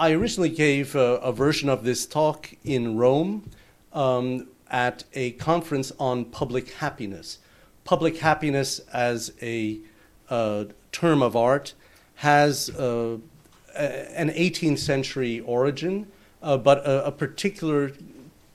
[0.00, 3.50] I originally gave a, a, version of this talk in Rome
[3.92, 7.36] um, at a conference on public happiness.
[7.84, 9.78] Public happiness as a
[10.30, 11.74] uh, term of art
[12.14, 13.18] has uh,
[13.76, 16.06] a, an 18th century origin,
[16.42, 17.92] uh, but a, a, particular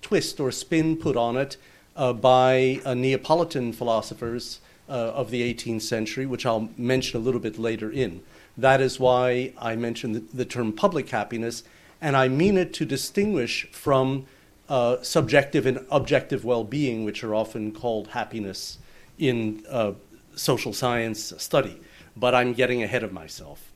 [0.01, 1.57] twist or spin put on it
[1.95, 7.59] uh, by Neapolitan philosophers uh, of the 18th century, which I'll mention a little bit
[7.59, 8.23] later in.
[8.57, 11.63] That is why I mentioned the, the term public happiness,
[12.01, 14.25] and I mean it to distinguish from
[14.69, 18.77] uh, subjective and objective well being, which are often called happiness
[19.17, 19.93] in uh,
[20.35, 21.79] social science study.
[22.15, 23.71] But I'm getting ahead of myself.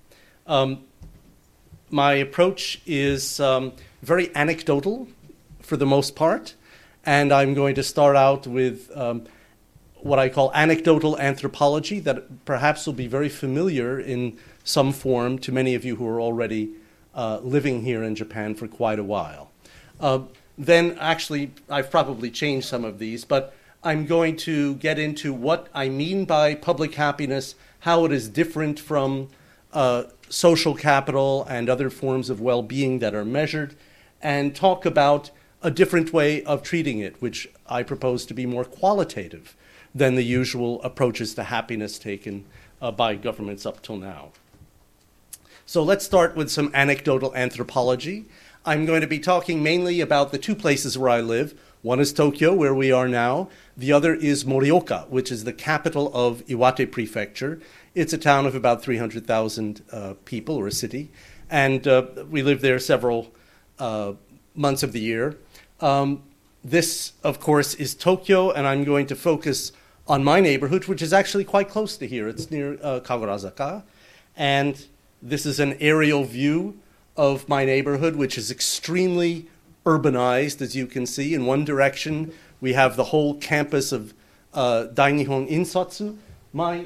[0.47, 0.83] Um,
[1.89, 5.07] my approach is um, very anecdotal
[5.61, 6.55] for the most part,
[7.05, 9.25] and I'm going to start out with um,
[10.01, 14.37] what I call anecdotal anthropology that perhaps will be very familiar in
[14.69, 16.69] some form to many of you who are already
[17.15, 19.49] uh, living here in Japan for quite a while.
[19.99, 20.19] Uh,
[20.59, 25.69] then, actually, I've probably changed some of these, but I'm going to get into what
[25.73, 29.29] I mean by public happiness, how it is different from
[29.73, 33.75] uh, social capital and other forms of well being that are measured,
[34.21, 35.31] and talk about
[35.63, 39.55] a different way of treating it, which I propose to be more qualitative
[39.95, 42.45] than the usual approaches to happiness taken
[42.79, 44.31] uh, by governments up till now.
[45.69, 48.25] So let's start with some anecdotal anthropology.
[48.65, 51.53] I'm going to be talking mainly about the two places where I live.
[51.83, 53.49] One is Tokyo, where we are now.
[53.77, 57.59] The other is Morioka, which is the capital of Iwate Prefecture.
[57.93, 61.11] It's a town of about 300,000 uh, people, or a city.
[61.51, 63.31] And uh, we live there several
[63.77, 64.13] uh,
[64.55, 65.37] months of the year.
[65.81, 66.23] Um,
[66.63, 69.71] this, of course, is Tokyo, and I'm going to focus
[70.07, 72.27] on my neighborhood, which is actually quite close to here.
[72.27, 73.83] It's near uh, Kagurazaka.
[74.35, 74.83] And
[75.21, 76.79] this is an aerial view
[77.17, 79.47] of my neighborhood, which is extremely
[79.85, 81.33] urbanized, as you can see.
[81.33, 84.13] In one direction, we have the whole campus of
[84.53, 86.17] uh, Dainihon Insatsu.
[86.53, 86.85] My,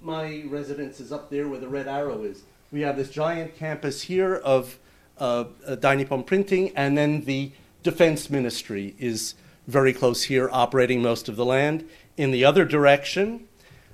[0.00, 2.42] my residence is up there where the red arrow is.
[2.70, 4.78] We have this giant campus here of
[5.18, 7.52] uh, uh, Dainippon Printing, and then the
[7.82, 9.34] Defense Ministry is
[9.66, 13.48] very close here, operating most of the land in the other direction,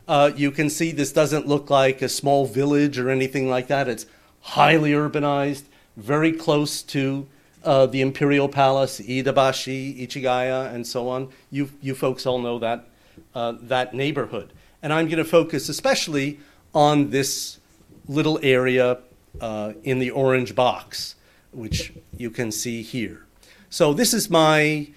[0.07, 3.89] uh, you can see this doesn't look like a small village or anything like that.
[3.89, 4.07] It's
[4.41, 5.65] highly urbanized,
[5.97, 7.27] very close to
[7.65, 11.31] uh, the Imperial Palace, Iidabashi, Ichigaya, and so on.
[11.51, 12.87] You, you folks all know that,
[13.35, 14.53] uh, that neighborhood.
[14.83, 16.41] And I'm going to focus especially
[16.75, 17.59] on this
[18.07, 18.99] little area
[19.41, 21.15] uh, in the orange box,
[21.53, 23.27] which you can see here.
[23.71, 24.89] So this is my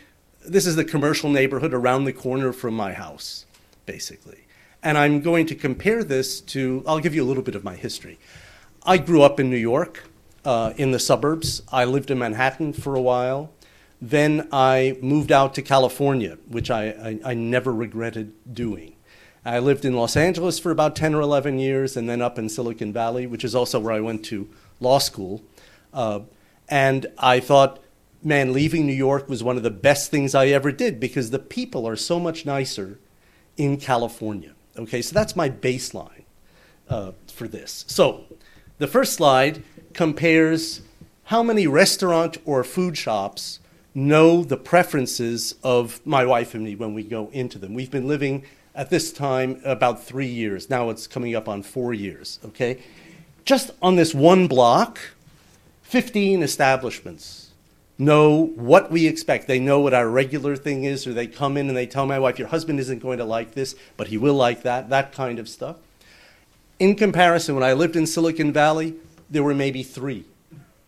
[0.45, 3.45] this is the commercial neighborhood around the corner from my house,
[3.85, 4.46] basically.
[4.87, 7.75] And I'm going to compare this to, I'll give you a little bit of my
[7.75, 8.17] history.
[8.83, 10.05] I grew up in New York,
[10.45, 11.61] uh, in the suburbs.
[11.73, 13.51] I lived in Manhattan for a while.
[14.01, 18.95] Then I moved out to California, which I, I, I never regretted doing.
[19.43, 22.47] I lived in Los Angeles for about 10 or 11 years, and then up in
[22.47, 24.47] Silicon Valley, which is also where I went to
[24.79, 25.43] law school.
[25.93, 26.21] Uh,
[26.69, 27.83] and I thought,
[28.23, 31.39] man, leaving New York was one of the best things I ever did because the
[31.39, 32.99] people are so much nicer
[33.57, 34.53] in California.
[34.77, 36.23] Okay, so that's my baseline
[36.89, 37.85] uh, for this.
[37.87, 38.25] So
[38.77, 40.81] the first slide compares
[41.25, 43.59] how many restaurant or food shops
[43.95, 47.73] know the preferences of my wife and me when we go into them.
[47.73, 48.43] We've been living
[48.75, 50.69] at this time about three years.
[50.69, 52.79] Now it's coming up on four years, okay?
[53.43, 54.99] Just on this one block,
[55.81, 57.46] 15 establishments
[57.97, 59.47] know what we expect.
[59.47, 62.19] They know what our regular thing is, or they come in and they tell my
[62.19, 65.39] wife, Your husband isn't going to like this, but he will like that, that kind
[65.39, 65.77] of stuff.
[66.79, 68.95] In comparison, when I lived in Silicon Valley,
[69.29, 70.25] there were maybe three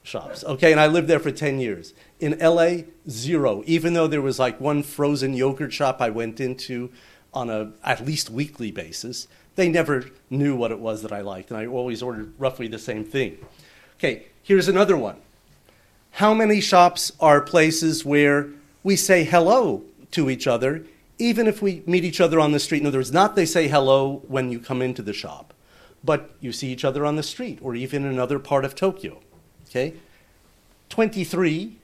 [0.04, 1.94] shops, okay, and I lived there for 10 years.
[2.20, 6.92] In LA, zero, even though there was like one frozen yogurt shop I went into
[7.34, 9.28] on a at least weekly basis.
[9.56, 12.80] They never knew what it was that I liked, and I always ordered roughly the
[12.80, 13.38] same thing.
[13.98, 15.18] Okay, here's another one
[16.12, 18.50] how many shops are places where
[18.84, 20.86] we say hello to each other,
[21.18, 22.82] even if we meet each other on the street?
[22.82, 25.54] In other words, not they say hello when you come into the shop,
[26.04, 29.20] but you see each other on the street or even in another part of Tokyo.
[29.70, 29.94] Okay?
[30.90, 31.78] 23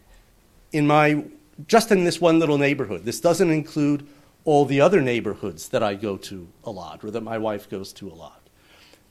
[0.72, 1.24] in my
[1.68, 3.06] just in this one little neighborhood.
[3.06, 4.06] This doesn't include
[4.44, 7.94] all the other neighborhoods that I go to a lot or that my wife goes
[7.94, 8.42] to a lot.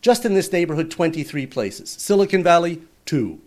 [0.02, 1.90] Just in this neighborhood, 23 places.
[1.90, 3.40] Silicon Valley, two.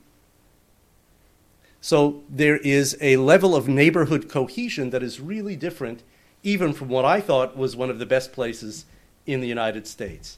[1.88, 6.04] So there is a level of neighborhood cohesion that is really different,
[6.44, 8.84] even from what I thought was one of the best places
[9.26, 10.38] in the United States.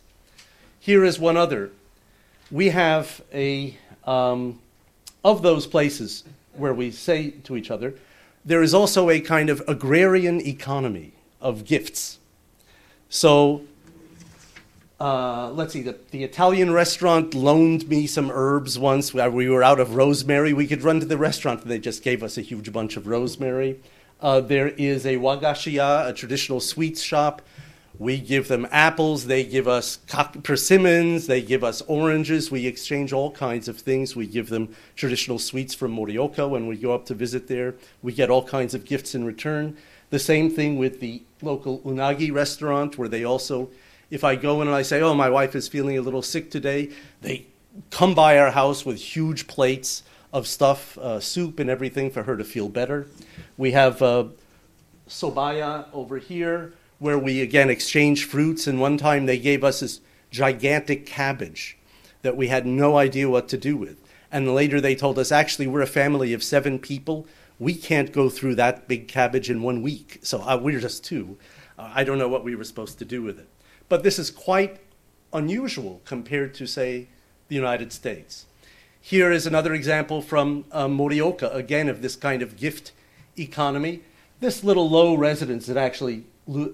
[0.80, 1.72] Here is one other.
[2.52, 3.76] We have a,
[4.06, 4.60] um,
[5.26, 6.24] of those places
[6.54, 7.96] where we say to each other,
[8.46, 12.20] there is also a kind of agrarian economy of gifts.
[13.10, 13.64] So
[15.00, 19.14] uh, let's see, the, the, Italian restaurant loaned me some herbs once.
[19.14, 20.52] We were out of rosemary.
[20.52, 23.08] We could run to the restaurant, and they just gave us a huge bunch of
[23.08, 23.80] rosemary.
[24.20, 27.42] Uh, there is a wagashiya, a traditional sweets shop.
[27.98, 30.00] We give them apples, they give us
[30.44, 32.50] persimmons, they give us oranges.
[32.50, 34.16] We exchange all kinds of things.
[34.16, 37.76] We give them traditional sweets from Morioka when we go up to visit there.
[38.02, 39.76] We get all kinds of gifts in return.
[40.12, 43.70] The same thing with the local unagi restaurant, where they also
[44.10, 46.50] if I go in and I say, oh, my wife is feeling a little sick
[46.52, 46.90] today,
[47.22, 47.48] they
[47.92, 50.04] come by our house with huge plates
[50.34, 53.08] of stuff, uh, soup and everything for her to feel better.
[53.58, 54.26] We have uh,
[55.08, 58.68] sobaya over here where we again exchange fruits.
[58.68, 60.02] And one time they gave us this
[60.32, 61.78] gigantic cabbage
[62.22, 63.98] that we had no idea what to do with.
[64.32, 67.26] And later they told us, actually, we're a family of seven people.
[67.58, 70.20] We can't go through that big cabbage in one week.
[70.22, 71.38] So uh, we're just two.
[71.78, 73.48] Uh, I don't know what we were supposed to do with it.
[73.90, 74.80] But this is quite
[75.34, 77.08] unusual compared to, say,
[77.48, 78.46] the United States.
[79.02, 82.92] Here is another example from uh, Morioka, again, of this kind of gift
[83.38, 84.02] economy.
[84.40, 86.26] This little low residence that actually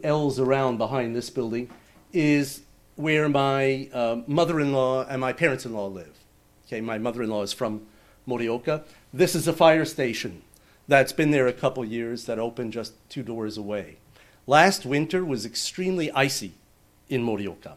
[0.04, 1.70] ells around behind this building
[2.12, 2.62] is
[2.96, 6.18] where my uh, mother in law and my parents in law live.
[6.68, 7.86] Okay, my mother in law is from
[8.28, 8.84] Morioka.
[9.14, 10.42] This is a fire station
[10.88, 13.98] that's been there a couple years that opened just two doors away.
[14.48, 16.54] Last winter was extremely icy
[17.10, 17.74] in Morioka.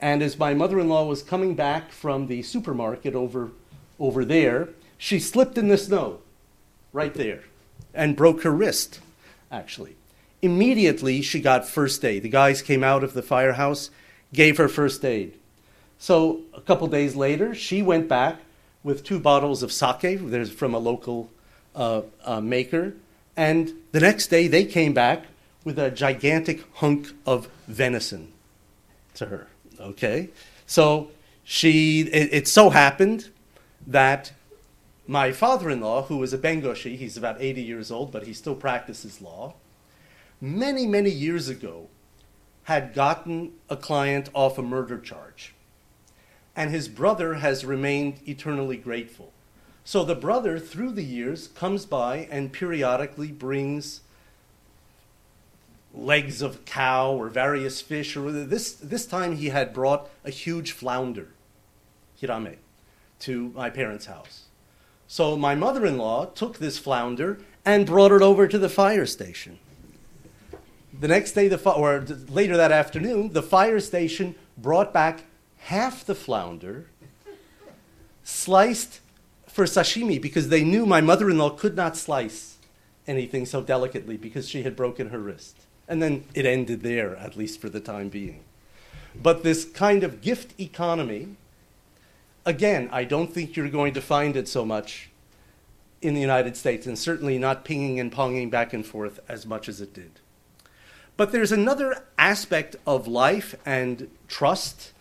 [0.00, 3.50] And as my mother in law was coming back from the supermarket over,
[3.98, 4.68] over there,
[4.98, 6.20] she slipped in the snow
[6.92, 7.44] right there
[7.94, 9.00] and broke her wrist,
[9.50, 9.96] actually.
[10.42, 12.22] Immediately, she got first aid.
[12.22, 13.90] The guys came out of the firehouse,
[14.32, 15.38] gave her first aid.
[15.98, 18.36] So, a couple days later, she went back
[18.84, 21.30] with two bottles of sake there's from a local
[21.74, 22.92] uh, uh, maker.
[23.34, 25.24] And the next day, they came back
[25.64, 28.32] with a gigantic hunk of venison
[29.16, 29.48] to her.
[29.80, 30.30] Okay?
[30.66, 31.10] So
[31.44, 33.30] she, it, it so happened
[33.86, 34.32] that
[35.06, 38.32] my father in law, who is a Bengoshi, he's about 80 years old, but he
[38.32, 39.54] still practices law,
[40.40, 41.88] many, many years ago
[42.64, 45.54] had gotten a client off a murder charge.
[46.56, 49.32] And his brother has remained eternally grateful.
[49.84, 54.00] So the brother, through the years, comes by and periodically brings
[55.96, 58.16] legs of cow or various fish.
[58.16, 61.28] Or this, this time he had brought a huge flounder,
[62.20, 62.56] hirame,
[63.20, 64.44] to my parents' house.
[65.08, 69.06] So my mother in law took this flounder and brought it over to the fire
[69.06, 69.58] station.
[70.98, 75.24] The next day, the or later that afternoon, the fire station brought back
[75.58, 76.86] half the flounder,
[78.24, 79.00] sliced
[79.46, 82.56] for sashimi because they knew my mother in law could not slice
[83.06, 85.65] anything so delicately because she had broken her wrist.
[85.88, 88.42] And then it ended there, at least for the time being.
[89.22, 91.36] But this kind of gift economy,
[92.44, 95.10] again, I don't think you're going to find it so much
[96.02, 99.68] in the United States, and certainly not pinging and ponging back and forth as much
[99.68, 100.20] as it did.
[101.16, 104.92] But there's another aspect of life and trust,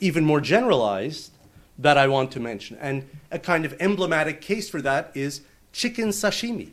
[0.00, 1.32] even more generalized,
[1.78, 2.76] that I want to mention.
[2.80, 5.42] And a kind of emblematic case for that is
[5.72, 6.70] chicken sashimi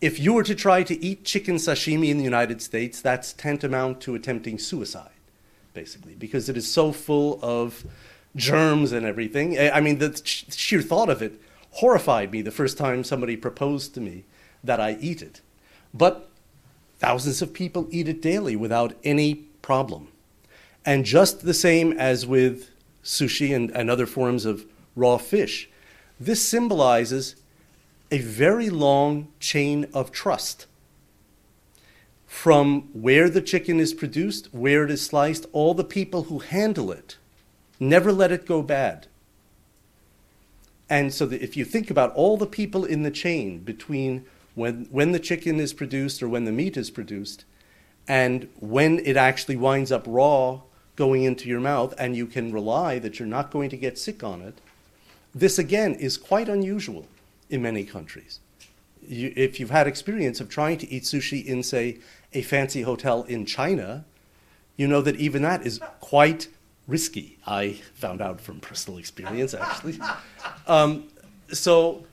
[0.00, 4.00] if you were to try to eat chicken sashimi in the United States, that's tantamount
[4.02, 5.10] to attempting suicide,
[5.74, 7.84] basically, because it is so full of
[8.36, 9.58] germs and everything.
[9.58, 11.40] I mean, the sheer thought of it
[11.72, 14.24] horrified me the first time somebody proposed to me
[14.62, 15.40] that I eat it.
[15.92, 16.28] But
[16.98, 20.08] thousands of people eat it daily without any problem.
[20.84, 22.70] And just the same as with
[23.02, 24.64] sushi and, and other forms of
[24.94, 25.68] raw fish,
[26.20, 27.36] this symbolizes
[28.10, 30.66] a very long chain of trust
[32.26, 36.92] from where the chicken is produced, where it is sliced, all the people who handle
[36.92, 37.16] it
[37.80, 39.06] never let it go bad.
[40.90, 44.24] And so if you think about all the people in the chain between
[44.54, 47.44] when, when the chicken is produced or when the meat is produced
[48.06, 50.60] and when it actually winds up raw
[50.96, 54.24] going into your mouth and you can rely that you're not going to get sick
[54.24, 54.60] on it,
[55.34, 57.06] this again is quite unusual
[57.50, 58.40] in many countries.
[59.06, 61.98] You, if you've had experience of trying to eat sushi in, say,
[62.32, 64.04] a fancy hotel in China,
[64.76, 66.48] you know that even that is quite
[66.86, 67.38] risky.
[67.46, 69.98] I found out from personal experience, actually.
[70.66, 71.08] Um,
[71.50, 72.04] so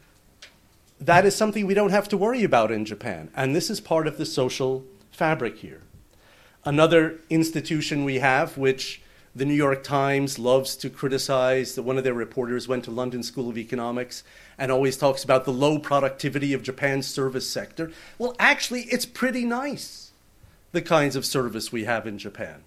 [1.01, 3.29] that is something we don't have to worry about in Japan.
[3.35, 5.81] And this is part of the social fabric here.
[6.63, 9.01] Another institution we have, which
[9.35, 13.23] the New York Times loves to criticize, that one of their reporters went to London
[13.23, 14.23] School of Economics
[14.57, 17.91] and always talks about the low productivity of Japan's service sector.
[18.17, 20.11] Well, actually, it's pretty nice,
[20.71, 22.63] the kinds of service we have in Japan.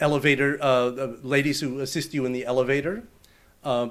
[0.00, 0.88] Elevator, uh,
[1.22, 3.04] ladies who assist you in the elevator.
[3.62, 3.90] Uh,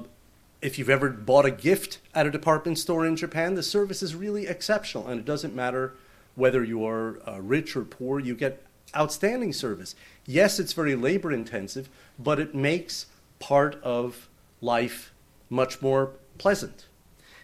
[0.62, 4.14] if you've ever bought a gift at a department store in Japan, the service is
[4.14, 5.94] really exceptional, and it doesn't matter
[6.36, 8.64] whether you are uh, rich or poor, you get
[8.96, 9.96] outstanding service.
[10.26, 13.08] Yes, it's very labor intensive, but it makes
[13.40, 14.30] part of
[14.62, 15.14] life
[15.50, 16.88] much more pleasant.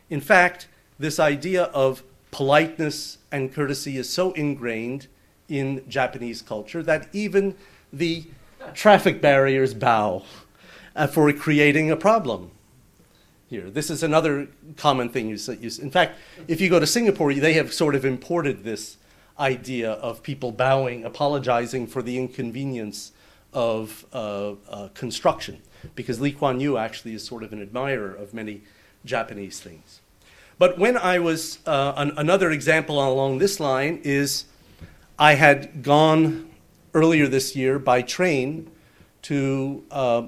[0.10, 2.02] In fact, this idea of
[2.32, 5.06] politeness and courtesy is so ingrained
[5.48, 7.56] in Japanese culture that even
[7.94, 8.26] the
[8.74, 10.24] traffic barriers bow
[10.96, 12.50] uh, for creating a problem
[13.48, 13.70] here.
[13.70, 15.54] This is another common thing you see.
[15.80, 18.98] In fact, if you go to Singapore, they have sort of imported this
[19.40, 23.12] idea of people bowing, apologizing for the inconvenience
[23.54, 25.62] of uh, uh, construction,
[25.96, 28.62] because Lee Kuan Yew actually is sort of an admirer of many
[29.08, 30.02] Japanese things.
[30.60, 34.46] But when I was, uh, an, another example along this line is
[35.20, 36.50] I had gone
[36.94, 38.70] earlier this year by train
[39.24, 40.28] to uh,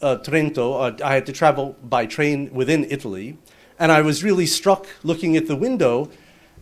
[0.00, 1.00] uh, Trento.
[1.00, 3.38] Uh, I had to travel by train within Italy,
[3.78, 6.10] and I was really struck looking at the window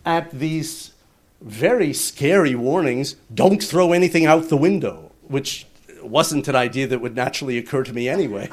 [0.05, 0.93] at these
[1.41, 5.67] very scary warnings don't throw anything out the window, which
[6.03, 8.49] wasn't an idea that would naturally occur to me anyway.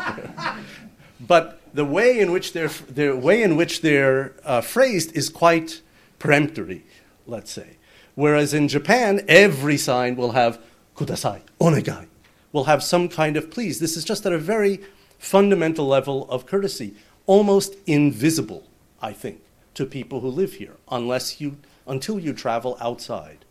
[1.20, 5.82] but the way in which they're, the way in which they're uh, phrased is quite
[6.20, 6.86] peremptory,
[7.26, 7.78] let's say.
[8.16, 10.60] Whereas in Japan, every sign will have
[10.96, 12.08] kudasai, onegai,
[12.52, 13.80] will have some kind of please.
[13.80, 14.82] This is just at a very
[15.20, 16.96] fundamental level of courtesy,
[17.26, 18.64] almost invisible,
[19.02, 19.42] I think,
[19.76, 23.46] to people who live here, unless you until you travel outside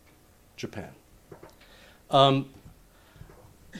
[0.56, 0.90] Japan.
[2.10, 2.50] Um,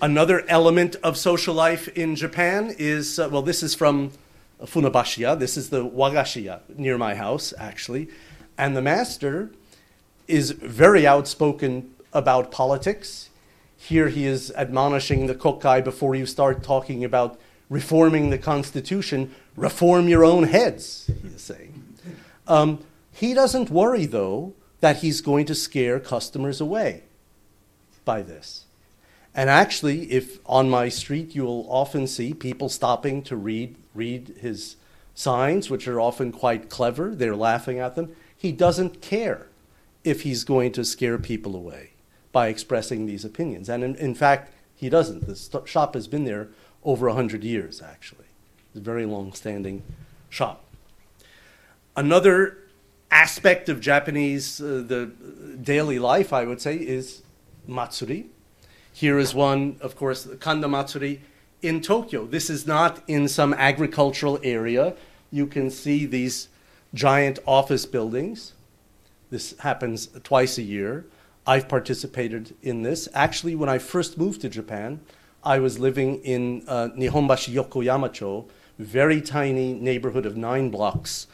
[0.00, 4.12] another element of social life in Japan is uh, well, this is from
[4.62, 5.38] Funabashiya.
[5.38, 8.08] This is the Wagashiya near my house, actually.
[8.56, 9.50] And the master
[10.26, 13.30] is very outspoken about politics.
[13.76, 20.08] Here he is admonishing the kokai before you start talking about reforming the constitution, reform
[20.08, 21.84] your own heads, he is saying.
[22.46, 27.02] Um, he doesn't worry, though, that he's going to scare customers away
[28.04, 28.65] by this.
[29.36, 34.76] And actually, if on my street you'll often see people stopping to read, read his
[35.14, 38.16] signs, which are often quite clever, they're laughing at them.
[38.34, 39.48] He doesn't care
[40.04, 41.90] if he's going to scare people away
[42.32, 43.68] by expressing these opinions.
[43.68, 45.26] And in, in fact, he doesn't.
[45.26, 46.48] The st- shop has been there
[46.82, 48.24] over 100 years, actually.
[48.68, 49.82] It's a very long standing
[50.30, 50.64] shop.
[51.94, 52.56] Another
[53.10, 55.12] aspect of Japanese uh, the
[55.62, 57.22] daily life, I would say, is
[57.66, 58.30] matsuri.
[58.96, 61.20] Here is one, of course, the Kanda Matsuri
[61.60, 62.24] in Tokyo.
[62.24, 64.94] This is not in some agricultural area.
[65.30, 66.48] You can see these
[66.94, 68.54] giant office buildings.
[69.28, 71.04] This happens twice a year.
[71.46, 73.06] I've participated in this.
[73.12, 75.00] Actually, when I first moved to Japan,
[75.44, 78.48] I was living in uh, Nihonbashi Yokoyamacho,
[78.78, 81.26] very tiny neighborhood of nine blocks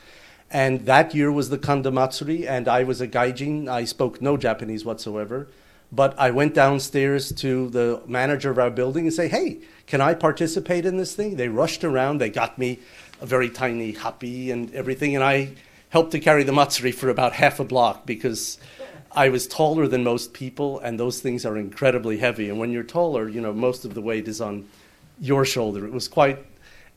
[0.53, 3.69] and that year was the Kanda Matsuri, and I was a gaijin.
[3.69, 5.49] I spoke no Japanese whatsoever.
[5.95, 10.15] But I went downstairs to the manager of our building and say, "Hey, can I
[10.15, 12.19] participate in this thing?" They rushed around.
[12.19, 12.79] They got me
[13.21, 15.51] a very tiny happi and everything, and I
[15.91, 18.57] helped to carry the matsuri for about half a block because
[19.15, 22.49] I was taller than most people, and those things are incredibly heavy.
[22.49, 24.67] And when you're taller, you know most of the weight is on
[25.21, 25.85] your shoulder.
[25.85, 26.39] It was quite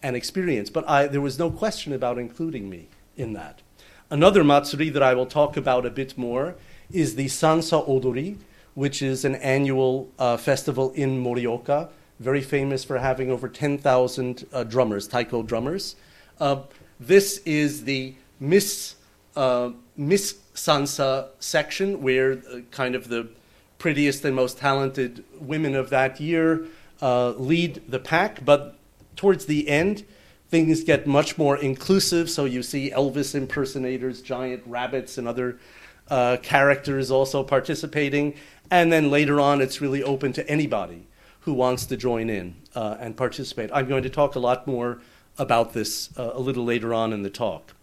[0.01, 2.87] an experience, but I, there was no question about including me
[3.17, 3.61] in that.
[4.09, 6.55] Another matsuri that I will talk about a bit more
[6.89, 8.37] is the Sansa Odori,
[8.75, 11.89] which is an annual uh, festival in Morioka,
[12.19, 15.95] very famous for having over 10,000 uh, drummers, taiko drummers.
[16.39, 16.61] Uh,
[16.99, 18.95] this is the Miss,
[19.35, 23.29] uh, Miss Sansa section, where uh, kind of the
[23.77, 26.65] prettiest and most talented women of that year
[27.01, 28.43] uh, lead the pack.
[28.43, 28.77] But
[29.15, 30.05] towards the end,
[30.49, 32.29] things get much more inclusive.
[32.29, 35.59] So you see Elvis impersonators, giant rabbits, and other
[36.07, 38.35] characters also participating.
[38.71, 41.07] And then later on, it's really open to anybody
[41.41, 43.69] who wants to join in uh, and participate.
[43.73, 44.99] I'm going to talk a lot more
[45.37, 47.73] about this uh, a little later on in the talk.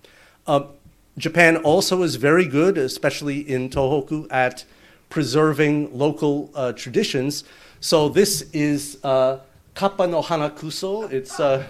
[0.47, 0.65] Uh,
[1.19, 4.65] Japan also is very good, especially in Tohoku, at
[5.11, 7.45] preserving local uh, traditions.
[7.81, 9.39] So this is uh,
[9.75, 11.13] Kappa no Hanakuso.
[11.13, 11.65] It's uh,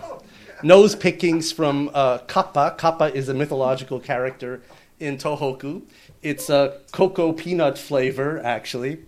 [0.63, 1.89] nose pickings from
[2.29, 2.77] Kappa.
[2.79, 4.63] Kappa is a mythological character
[5.01, 5.83] in Tohoku.
[6.23, 9.01] It's a cocoa peanut flavor, actually.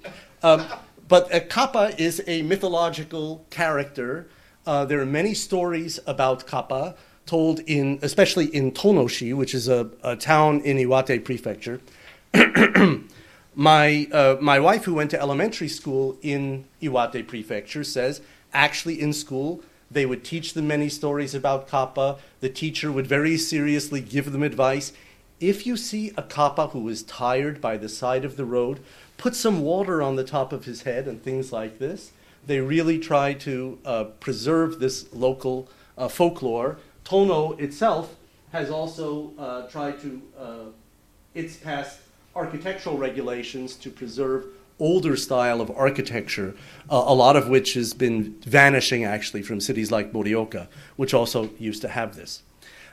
[0.43, 0.67] Um,
[1.07, 4.29] but a Kappa is a mythological character.
[4.67, 6.97] Uh, there are many stories about Kappa.
[7.27, 11.81] told in, especially in Tonoshi, which is a, a town in Iwate Prefecture.
[13.55, 18.21] my, uh, my wife, who went to elementary school in Iwate Prefecture, says
[18.53, 22.19] actually in school they would teach them many stories about kappa.
[22.41, 24.93] The teacher would very seriously give them advice.
[25.41, 28.81] If you see a kappa who is tired by the side of the road,
[29.17, 32.13] put some water on the top of his head and things like this.
[32.47, 36.79] They really try to uh, preserve this local uh, folklore.
[37.05, 38.17] Tono itself
[38.53, 40.65] has also uh, tried to, uh,
[41.35, 42.01] it's passed
[42.37, 44.47] architectural regulations to preserve
[44.79, 46.55] older style of architecture,
[46.91, 51.51] uh, a lot of which has been vanishing actually from cities like Morioka, which also
[51.59, 52.43] used to have this.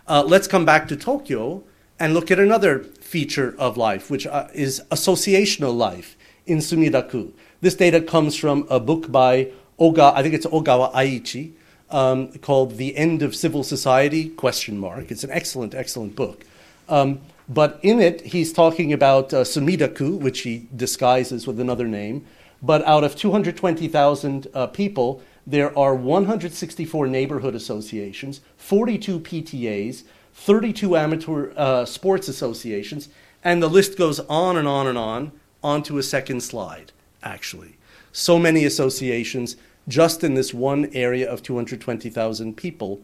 [0.07, 1.63] Uh, let's come back to Tokyo
[2.01, 6.17] and look at another feature of life, which uh, is associational life
[6.47, 7.31] in Sumidaku.
[7.61, 11.51] This data comes from a book by Oga, I think it's Ogawa Aichi,
[11.91, 15.11] um, called "The End of Civil Society?" Question mark.
[15.11, 16.43] It's an excellent, excellent book.
[16.89, 22.25] Um, but in it, he's talking about uh, Sumidaku, which he disguises with another name.
[22.63, 30.03] But out of 220,000 uh, people, there are 164 neighborhood associations, 42 PTAs,
[30.41, 33.09] 32 amateur uh, sports associations,
[33.43, 35.31] and the list goes on and on and on,
[35.63, 37.77] onto a second slide, actually.
[38.11, 39.55] So many associations
[39.87, 43.01] just in this one area of 220,000 people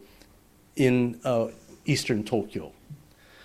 [0.74, 1.48] in uh,
[1.84, 2.72] eastern Tokyo.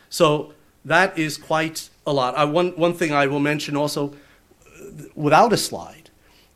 [0.09, 2.35] So that is quite a lot.
[2.35, 4.15] I, one, one thing I will mention also,
[5.13, 6.09] without a slide,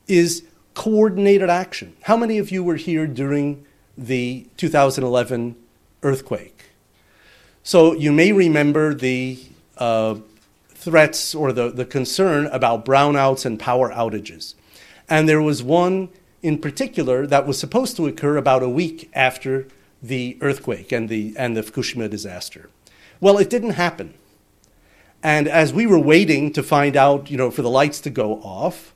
[0.08, 1.96] is coordinated action.
[2.04, 3.64] How many of you were here during
[3.96, 5.56] the 2011
[6.02, 6.57] earthquake?
[7.68, 9.38] So you may remember the
[9.78, 10.20] uh,
[10.70, 14.54] threats or the, the concern about brownouts and power outages.
[15.10, 16.08] And there was one
[16.42, 19.68] in particular that was supposed to occur about a week after
[20.02, 22.70] the earthquake and the, and the Fukushima disaster.
[23.20, 24.14] Well, it didn't happen.
[25.22, 28.36] And as we were waiting to find out, you know, for the lights to go
[28.44, 28.94] off,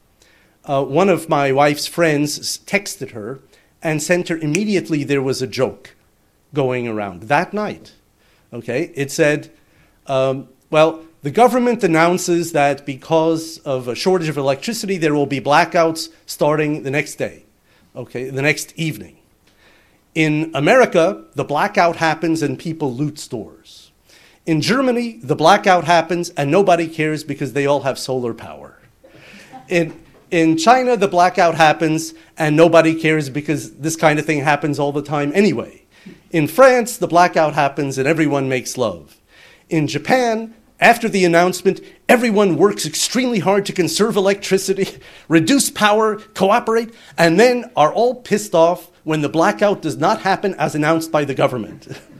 [0.63, 3.41] uh, one of my wife's friends texted her
[3.83, 5.93] and sent her immediately there was a joke
[6.53, 7.95] going around that night.
[8.53, 9.51] Okay, it said,
[10.07, 15.39] um, well, the government announces that because of a shortage of electricity, there will be
[15.39, 17.45] blackouts starting the next day,
[17.95, 19.17] okay, the next evening.
[20.15, 23.91] In America, the blackout happens and people loot stores.
[24.45, 28.77] In Germany, the blackout happens and nobody cares because they all have solar power.
[29.69, 29.97] In,
[30.31, 34.91] in China, the blackout happens and nobody cares because this kind of thing happens all
[34.91, 35.80] the time anyway.
[36.31, 39.17] In France, the blackout happens and everyone makes love.
[39.69, 46.93] In Japan, after the announcement, everyone works extremely hard to conserve electricity, reduce power, cooperate,
[47.17, 51.25] and then are all pissed off when the blackout does not happen as announced by
[51.25, 51.87] the government.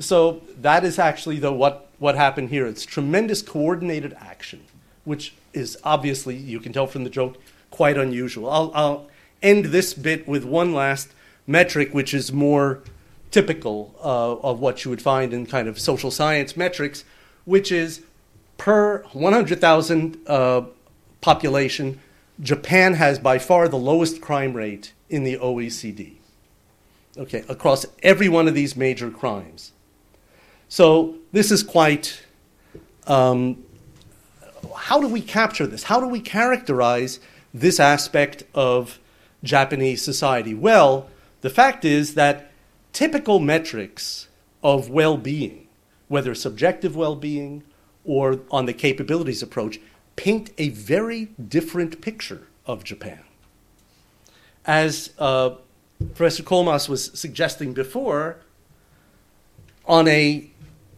[0.00, 2.66] So that is actually the, what, what happened here.
[2.66, 4.64] It's tremendous coordinated action,
[5.04, 7.36] which is obviously, you can tell from the joke,
[7.70, 8.48] quite unusual.
[8.50, 9.08] I'll, I'll
[9.42, 11.10] end this bit with one last
[11.46, 12.82] metric, which is more
[13.30, 17.04] typical uh, of what you would find in kind of social science metrics,
[17.44, 18.02] which is
[18.58, 20.62] per 100,000 uh,
[21.20, 22.00] population,
[22.40, 26.14] Japan has by far the lowest crime rate in the OECD.
[27.18, 29.72] Okay, across every one of these major crimes.
[30.68, 32.22] So this is quite.
[33.06, 33.64] Um,
[34.76, 35.84] how do we capture this?
[35.84, 37.18] How do we characterize
[37.52, 39.00] this aspect of
[39.42, 40.54] Japanese society?
[40.54, 41.08] Well,
[41.40, 42.49] the fact is that
[42.92, 44.28] typical metrics
[44.62, 45.68] of well being,
[46.08, 47.62] whether subjective well being
[48.04, 49.78] or on the capabilities approach,
[50.16, 53.20] paint a very different picture of Japan.
[54.66, 55.50] As uh,
[56.14, 58.38] Professor Coulmas was suggesting before,
[59.86, 60.50] on a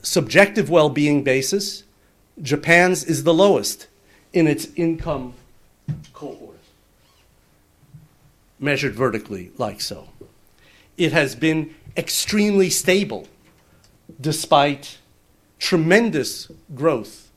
[0.03, 1.85] subjective well being basis,
[2.41, 3.89] Japan's is the lowest
[4.33, 5.35] in its income
[6.13, 6.59] cohort,
[8.59, 10.09] measured vertically, like so.
[10.97, 13.29] It has been extremely stable
[14.21, 14.99] despite
[15.59, 17.31] tremendous growth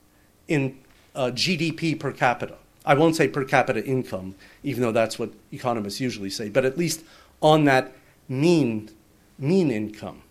[0.48, 0.78] in
[1.14, 2.56] uh, GDP per capita.
[2.84, 6.78] I won't say per capita income, even though that's what economists usually say, but at
[6.78, 7.04] least
[7.40, 7.92] on that
[8.28, 8.90] mean,
[9.38, 10.22] mean income,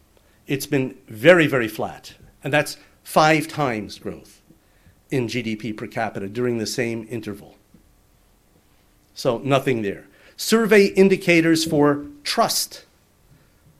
[0.48, 4.42] it's been very, very flat and that's five times growth
[5.10, 7.58] in GDP per capita during the same interval.
[9.14, 10.06] So, nothing there.
[10.38, 12.85] Survey indicators for trust,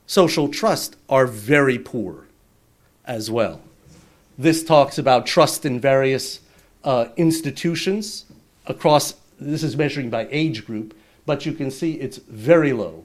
[0.06, 2.26] social trust, are very poor
[3.04, 3.60] as well.
[4.38, 6.40] This talks about trust in various
[6.84, 8.24] uh, institutions
[8.66, 13.04] across, this is measuring by age group, but you can see it's very low.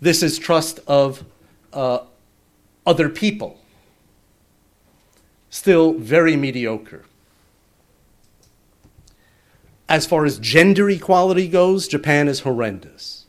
[0.00, 1.24] This is trust of
[1.72, 2.00] uh,
[2.86, 3.58] other people.
[5.50, 7.04] Still very mediocre.
[9.88, 13.23] As far as gender equality goes, Japan is horrendous.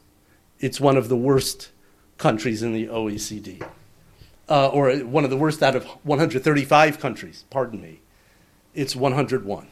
[0.60, 1.72] It's one of the worst
[2.18, 3.65] countries in the OECD,
[4.50, 8.00] uh, or one of the worst out of 135 countries, pardon me.
[8.74, 9.68] It's 101.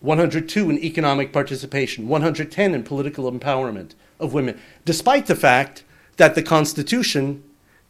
[0.00, 5.84] 102 in economic participation, 110 in political empowerment of women, despite the fact
[6.16, 7.42] that the Constitution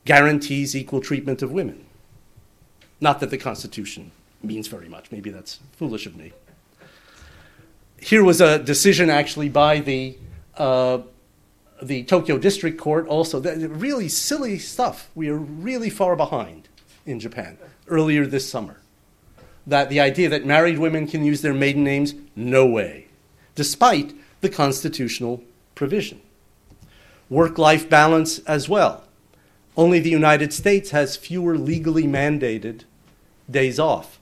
[0.05, 1.85] guarantees equal treatment of women.
[3.01, 4.11] Not that the Constitution
[4.43, 6.33] means very much, maybe that's foolish of me.
[8.01, 10.17] Here was a decision actually by the,
[10.57, 10.99] uh,
[11.83, 15.11] the Tokyo District Court, also, really silly stuff.
[15.15, 16.69] We are really far behind
[17.07, 18.81] in Japan earlier this summer
[19.67, 23.07] that the idea that married women can use their maiden names, no way,
[23.55, 25.43] despite the constitutional
[25.75, 26.21] provision.
[27.29, 29.05] Work life balance as well.
[29.77, 32.83] Only the United States has fewer legally mandated
[33.49, 34.19] days off.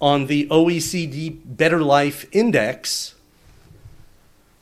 [0.00, 3.14] On the OECD Better Life Index,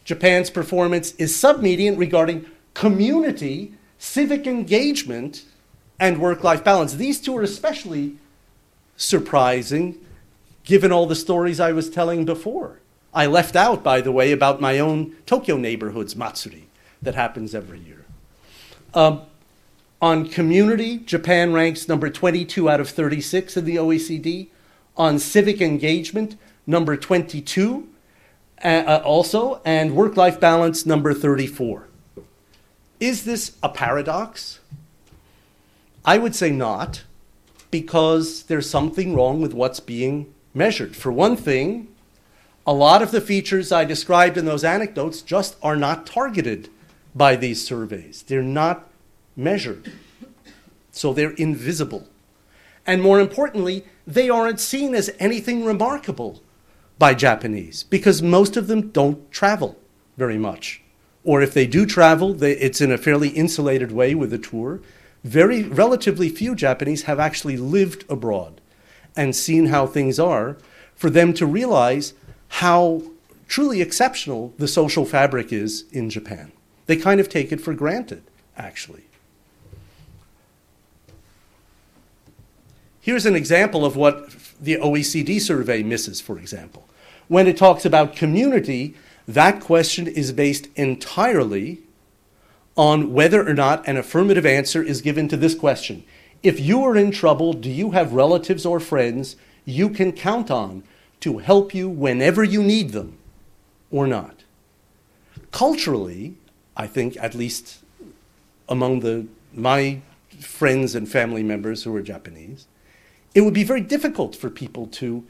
[0.08, 5.44] Japan's performance is submedian regarding community, civic engagement,
[6.00, 6.94] and work life balance.
[6.94, 8.16] These two are especially
[8.96, 9.98] surprising
[10.64, 12.80] given all the stories I was telling before.
[13.12, 16.68] I left out, by the way, about my own Tokyo neighborhood's Matsuri
[17.02, 18.06] that happens every year.
[18.94, 19.20] Um,
[20.00, 24.48] on community, Japan ranks number 22 out of 36 in the OECD.
[24.96, 27.87] On civic engagement, number 22
[28.62, 31.86] uh, uh, also, and work life balance, number 34.
[33.00, 34.58] Is this a paradox?
[36.04, 37.04] I would say not,
[37.70, 40.96] because there's something wrong with what's being measured.
[40.96, 41.88] For one thing,
[42.66, 46.68] a lot of the features I described in those anecdotes just are not targeted
[47.14, 48.22] by these surveys.
[48.22, 48.88] They're not
[49.36, 49.92] measured.
[50.90, 52.08] So they're invisible.
[52.86, 56.42] And more importantly, they aren't seen as anything remarkable
[56.98, 59.78] by Japanese because most of them don't travel
[60.16, 60.82] very much.
[61.24, 64.80] Or if they do travel, they, it's in a fairly insulated way with a tour
[65.24, 68.60] very relatively few Japanese have actually lived abroad
[69.16, 70.56] and seen how things are
[70.94, 72.14] for them to realize
[72.48, 73.02] how
[73.46, 76.52] truly exceptional the social fabric is in Japan.
[76.86, 78.22] They kind of take it for granted,
[78.56, 79.07] actually.
[83.08, 84.28] Here's an example of what
[84.60, 86.86] the OECD survey misses, for example.
[87.26, 91.80] When it talks about community, that question is based entirely
[92.76, 96.04] on whether or not an affirmative answer is given to this question.
[96.42, 100.82] If you are in trouble, do you have relatives or friends you can count on
[101.20, 103.16] to help you whenever you need them
[103.90, 104.44] or not?
[105.50, 106.34] Culturally,
[106.76, 107.78] I think, at least
[108.68, 110.02] among the, my
[110.40, 112.66] friends and family members who are Japanese,
[113.38, 115.24] it would be very difficult for people to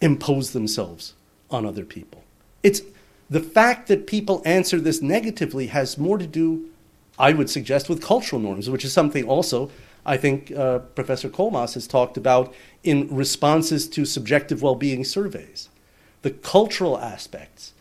[0.00, 1.14] impose themselves
[1.50, 2.22] on other people.
[2.62, 2.82] It's
[3.28, 6.68] the fact that people answer this negatively has more to do
[7.18, 9.68] I would suggest, with cultural norms, which is something also
[10.06, 15.70] I think uh, Professor Coulmas has talked about in responses to subjective well being surveys.
[16.22, 17.72] The cultural aspects.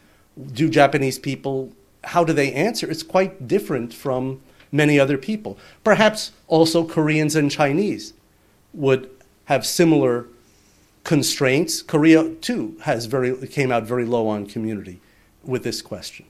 [0.52, 1.74] Do Japanese people,
[2.06, 2.90] how do they answer?
[2.90, 5.60] It's quite different from many other people.
[5.84, 8.14] Perhaps also Koreans and Chinese
[8.74, 9.12] would
[9.50, 10.28] have similar
[11.04, 11.82] constraints.
[11.82, 15.02] Korea, too, has very, came out very low on community
[15.44, 16.28] with this question.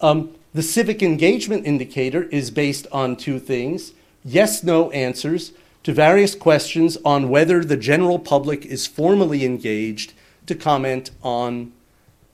[0.00, 3.92] Um, the civic engagement indicator is based on two things
[4.24, 10.14] yes no answers to various questions on whether the general public is formally engaged
[10.46, 11.72] to comment on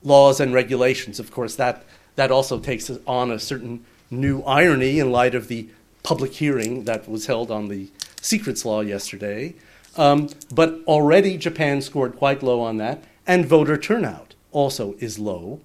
[0.04, 1.18] laws and regulations.
[1.18, 1.84] Of course, that,
[2.14, 5.68] that also takes on a certain new irony in light of the
[6.04, 7.88] public hearing that was held on the
[8.24, 9.54] secrets law yesterday.
[9.96, 15.60] Um, but already Japan scored quite low on that, and voter turnout also is low.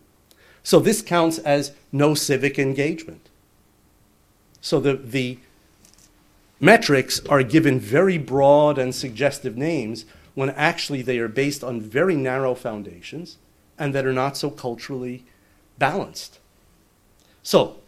[0.61, 3.29] So this counts as no civic engagement.
[4.61, 5.39] So the, the
[6.59, 12.15] metrics are given very broad and suggestive names when actually they are based on very
[12.15, 13.37] narrow foundations
[13.77, 15.23] and that are not so culturally
[15.77, 16.39] balanced.
[17.41, 17.78] So,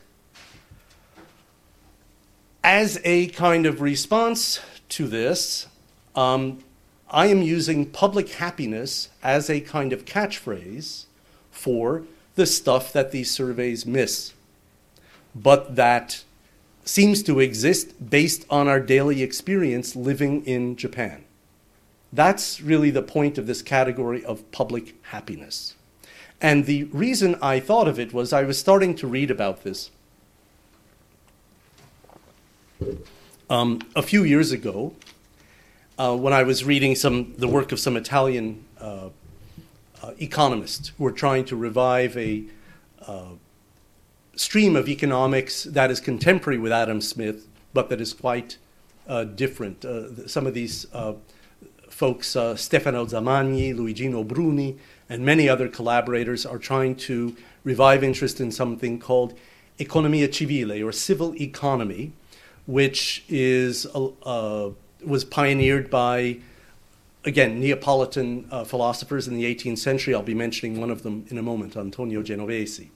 [2.63, 5.67] as a kind of response to this,
[6.15, 6.59] um,
[7.09, 11.05] I am using public happiness as a kind of catchphrase
[11.51, 12.03] for
[12.35, 14.33] the stuff that these surveys miss,
[15.35, 16.23] but that
[16.85, 21.23] seems to exist based on our daily experience living in Japan.
[22.13, 25.75] That's really the point of this category of public happiness.
[26.41, 29.91] And the reason I thought of it was I was starting to read about this
[33.49, 34.93] um, a few years ago
[35.97, 39.09] uh, when I was reading some the work of some Italian uh,
[40.01, 42.43] uh, economists who were trying to revive a
[43.05, 43.33] uh,
[44.35, 48.57] stream of economics that is contemporary with Adam Smith, but that is quite
[49.07, 49.85] uh, different.
[49.85, 50.87] Uh, some of these
[51.89, 54.77] folks, Stefano Zamagni, Luigino Bruni,
[55.09, 59.37] and many other collaborators are trying to revive interest in something called
[59.77, 62.13] economia civile or civil economy,
[62.65, 64.69] which is uh,
[65.05, 66.37] was pioneered by
[67.25, 70.13] again Neapolitan uh, philosophers in the 18th century.
[70.13, 72.89] I'll be mentioning one of them in a moment, Antonio Genovesi.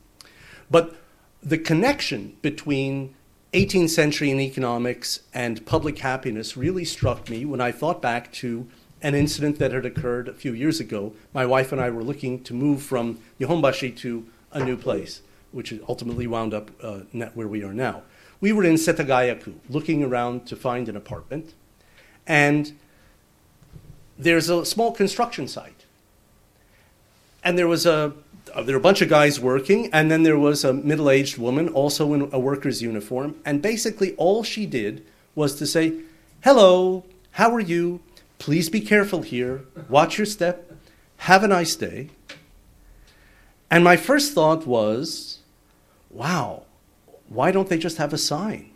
[0.69, 0.95] But
[1.43, 3.13] the connection between
[3.53, 8.67] 18th century in economics and public happiness really struck me when I thought back to
[9.01, 11.13] an incident that had occurred a few years ago.
[11.33, 15.73] My wife and I were looking to move from Nihonbashi to a new place, which
[15.87, 17.01] ultimately wound up uh,
[17.33, 18.01] where we are now.
[18.41, 21.53] We were in Setagayaku looking around to find an apartment,
[22.27, 22.73] and
[24.17, 25.85] there's a small construction site.
[27.43, 28.13] And there was a
[28.63, 31.67] there were a bunch of guys working, and then there was a middle aged woman,
[31.69, 33.35] also in a worker's uniform.
[33.43, 35.99] And basically, all she did was to say,
[36.41, 38.01] Hello, how are you?
[38.39, 39.65] Please be careful here.
[39.89, 40.71] Watch your step.
[41.17, 42.09] Have a nice day.
[43.69, 45.39] And my first thought was,
[46.09, 46.63] Wow,
[47.29, 48.71] why don't they just have a sign?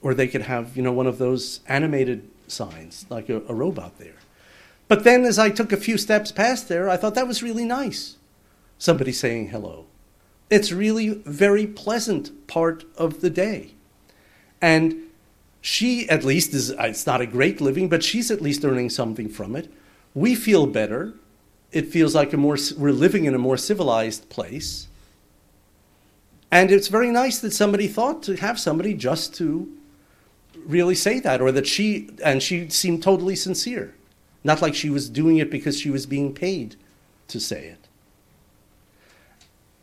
[0.00, 3.98] Or they could have, you know, one of those animated signs, like a, a robot
[3.98, 4.14] there.
[4.86, 7.64] But then as I took a few steps past there, I thought that was really
[7.64, 8.16] nice
[8.78, 9.86] somebody saying hello.
[10.48, 13.72] It's really very pleasant part of the day.
[14.62, 15.08] And
[15.60, 18.88] she at least is uh, it's not a great living, but she's at least earning
[18.88, 19.70] something from it.
[20.14, 21.14] We feel better.
[21.70, 24.87] It feels like a more we're living in a more civilized place.
[26.50, 29.70] And it's very nice that somebody thought to have somebody just to
[30.66, 33.94] really say that, or that she, and she seemed totally sincere.
[34.44, 36.76] Not like she was doing it because she was being paid
[37.28, 37.88] to say it.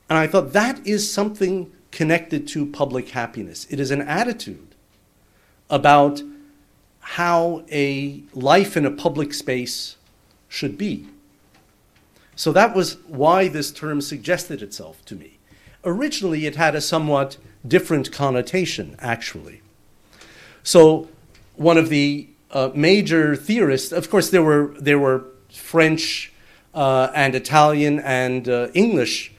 [0.10, 3.66] And I thought that is something connected to public happiness.
[3.70, 4.76] It is an attitude
[5.70, 6.22] about
[7.00, 9.98] how a life in a public space
[10.48, 11.08] should be.
[12.36, 15.35] So that was why this term suggested itself to me.
[15.86, 19.62] Originally, it had a somewhat different connotation, actually.
[20.64, 21.08] So,
[21.56, 26.34] one of the uh, major theorists, of course, there were, there were French
[26.74, 29.32] uh, and Italian and uh, English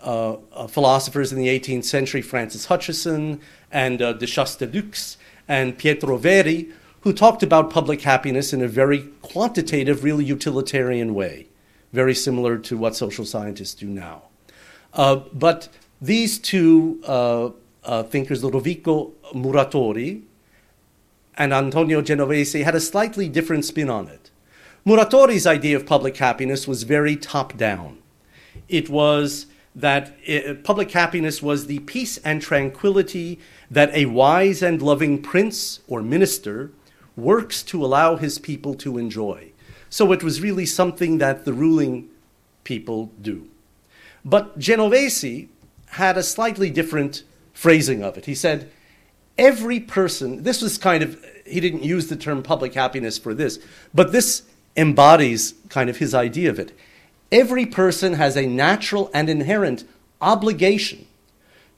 [0.00, 3.40] uh, uh, philosophers in the 18th century, Francis Hutcheson
[3.72, 5.16] and uh, de Chastellux
[5.48, 11.48] and Pietro Verri, who talked about public happiness in a very quantitative, really utilitarian way,
[11.92, 14.22] very similar to what social scientists do now.
[14.92, 15.68] Uh, but
[16.00, 17.50] these two uh,
[17.84, 20.22] uh, thinkers, Lodovico Muratori
[21.36, 24.30] and Antonio Genovesi, had a slightly different spin on it.
[24.86, 27.98] Muratori's idea of public happiness was very top down.
[28.68, 34.80] It was that it, public happiness was the peace and tranquility that a wise and
[34.80, 36.70] loving prince or minister
[37.16, 39.50] works to allow his people to enjoy.
[39.88, 42.08] So it was really something that the ruling
[42.62, 43.48] people do.
[44.24, 45.48] But Genovesi
[45.94, 48.26] had a slightly different phrasing of it.
[48.26, 48.70] He said,
[49.38, 53.58] every person, this was kind of, he didn't use the term public happiness for this,
[53.92, 54.42] but this
[54.76, 56.76] embodies kind of his idea of it.
[57.30, 59.84] Every person has a natural and inherent
[60.20, 61.06] obligation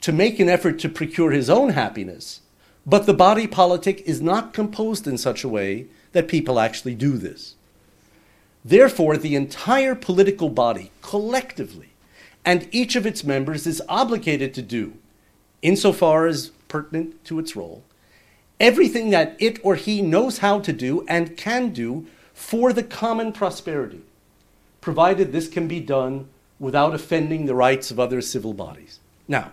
[0.01, 2.41] to make an effort to procure his own happiness,
[2.85, 7.17] but the body politic is not composed in such a way that people actually do
[7.17, 7.55] this.
[8.63, 11.89] Therefore, the entire political body, collectively,
[12.47, 14.93] and each of its members is obligated to do,
[15.61, 17.83] insofar as pertinent to its role,
[18.57, 23.33] everything that it or he knows how to do and can do for the common
[23.33, 24.01] prosperity
[24.79, 26.25] provided this can be done
[26.57, 29.01] without offending the rights of other civil bodies.
[29.27, 29.51] Now,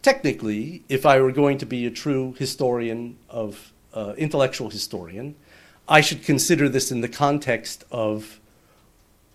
[0.00, 5.34] technically, if I were going to be a true historian of uh, intellectual historian,
[5.86, 8.39] I should consider this in the context of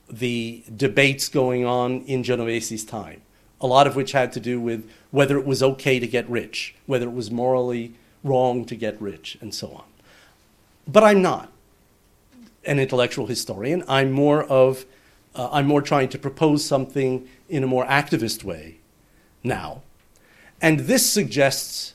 [0.10, 3.22] the debates going on in Genovesi's time,
[3.60, 6.76] a lot of which had to do with whether it was okay to get rich,
[6.86, 9.86] whether it was morally wrong to get rich, and so on.
[10.88, 11.52] But I'm not
[12.66, 13.84] an intellectual historian.
[13.88, 14.86] I'm more of
[15.36, 18.78] uh, I'm more trying to propose something in a more activist way
[19.44, 19.82] now.
[20.62, 21.94] And this suggests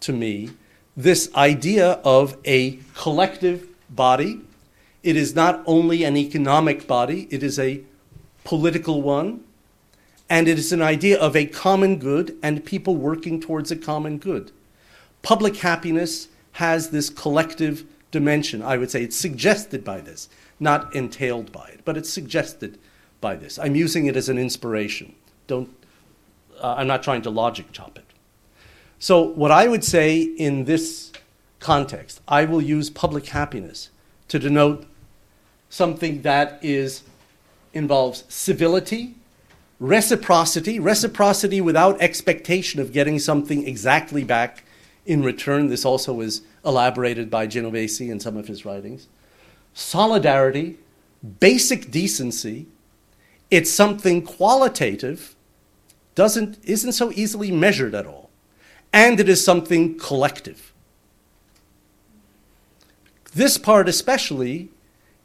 [0.00, 0.50] to me
[0.96, 4.40] this idea of a collective body.
[5.02, 7.82] It is not only an economic body, it is a
[8.44, 9.44] political one.
[10.30, 14.18] and it is an idea of a common good and people working towards a common
[14.18, 14.52] good.
[15.22, 18.62] Public happiness has this collective dimension.
[18.62, 20.28] I would say it's suggested by this,
[20.60, 22.78] not entailed by it, but it's suggested
[23.20, 23.58] by this.
[23.58, 25.14] I'm using it as an inspiration.
[25.46, 25.70] Don't,
[26.60, 28.04] uh, I'm not trying to logic chop it.
[28.98, 31.12] So, what I would say in this
[31.60, 33.90] context, I will use public happiness
[34.28, 34.86] to denote
[35.68, 37.02] something that is
[37.72, 39.14] involves civility,
[39.78, 44.64] reciprocity, reciprocity without expectation of getting something exactly back
[45.06, 45.68] in return.
[45.68, 49.08] This also is elaborated by Genovesi in some of his writings.
[49.74, 50.78] Solidarity,
[51.40, 52.66] basic decency,
[53.50, 55.34] it's something qualitative,
[56.14, 58.30] doesn't, isn't so easily measured at all.
[58.92, 60.72] And it is something collective.
[63.34, 64.70] This part, especially,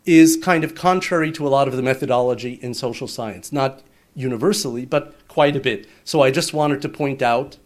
[0.05, 3.81] is kind of contrary to a lot of the methodology in social science, not
[4.15, 5.87] universally, but quite a bit.
[6.03, 7.57] So I just wanted to point out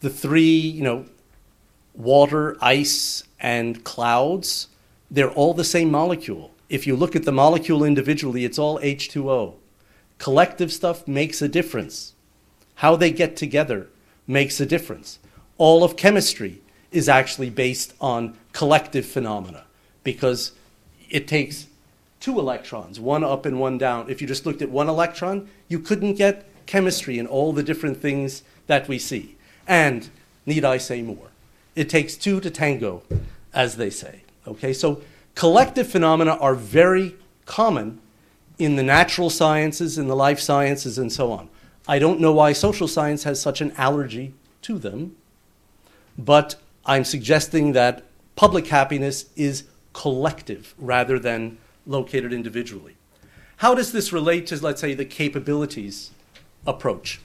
[0.00, 1.06] the three, you know,
[1.94, 4.68] water, ice, and clouds,
[5.10, 6.52] they're all the same molecule.
[6.68, 9.54] If you look at the molecule individually, it's all H2O.
[10.18, 12.14] Collective stuff makes a difference.
[12.76, 13.88] How they get together
[14.26, 15.18] makes a difference.
[15.58, 19.64] All of chemistry is actually based on collective phenomena
[20.04, 20.52] because
[21.10, 21.66] it takes
[22.20, 24.10] two electrons, one up and one down.
[24.10, 28.00] If you just looked at one electron, you couldn't get chemistry and all the different
[28.00, 29.36] things that we see.
[29.66, 30.08] And
[30.44, 31.28] need I say more?
[31.74, 33.02] It takes two to tango,
[33.52, 34.22] as they say.
[34.46, 35.02] Okay, so
[35.34, 38.00] collective phenomena are very common
[38.58, 41.48] in the natural sciences, in the life sciences, and so on.
[41.86, 45.16] I don't know why social science has such an allergy to them,
[46.16, 48.04] but I'm suggesting that
[48.36, 52.96] public happiness is collective rather than located individually.
[53.58, 56.12] How does this relate to, let's say, the capabilities
[56.66, 57.20] approach?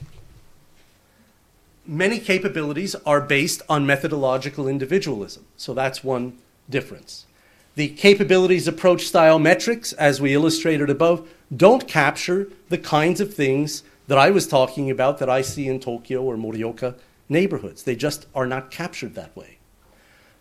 [1.86, 7.26] Many capabilities are based on methodological individualism, so that's one difference.
[7.74, 13.82] The capabilities approach style metrics, as we illustrated above, don't capture the kinds of things
[14.08, 16.94] that I was talking about that I see in Tokyo or Morioka
[17.28, 17.82] neighborhoods.
[17.82, 19.58] They just are not captured that way.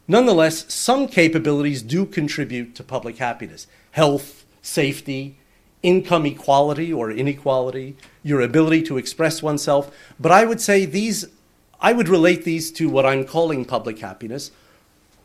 [0.08, 5.38] Nonetheless, some capabilities do contribute to public happiness health, safety,
[5.84, 9.92] income equality or inequality, your ability to express oneself.
[10.20, 11.28] But I would say these,
[11.80, 14.52] I would relate these to what I'm calling public happiness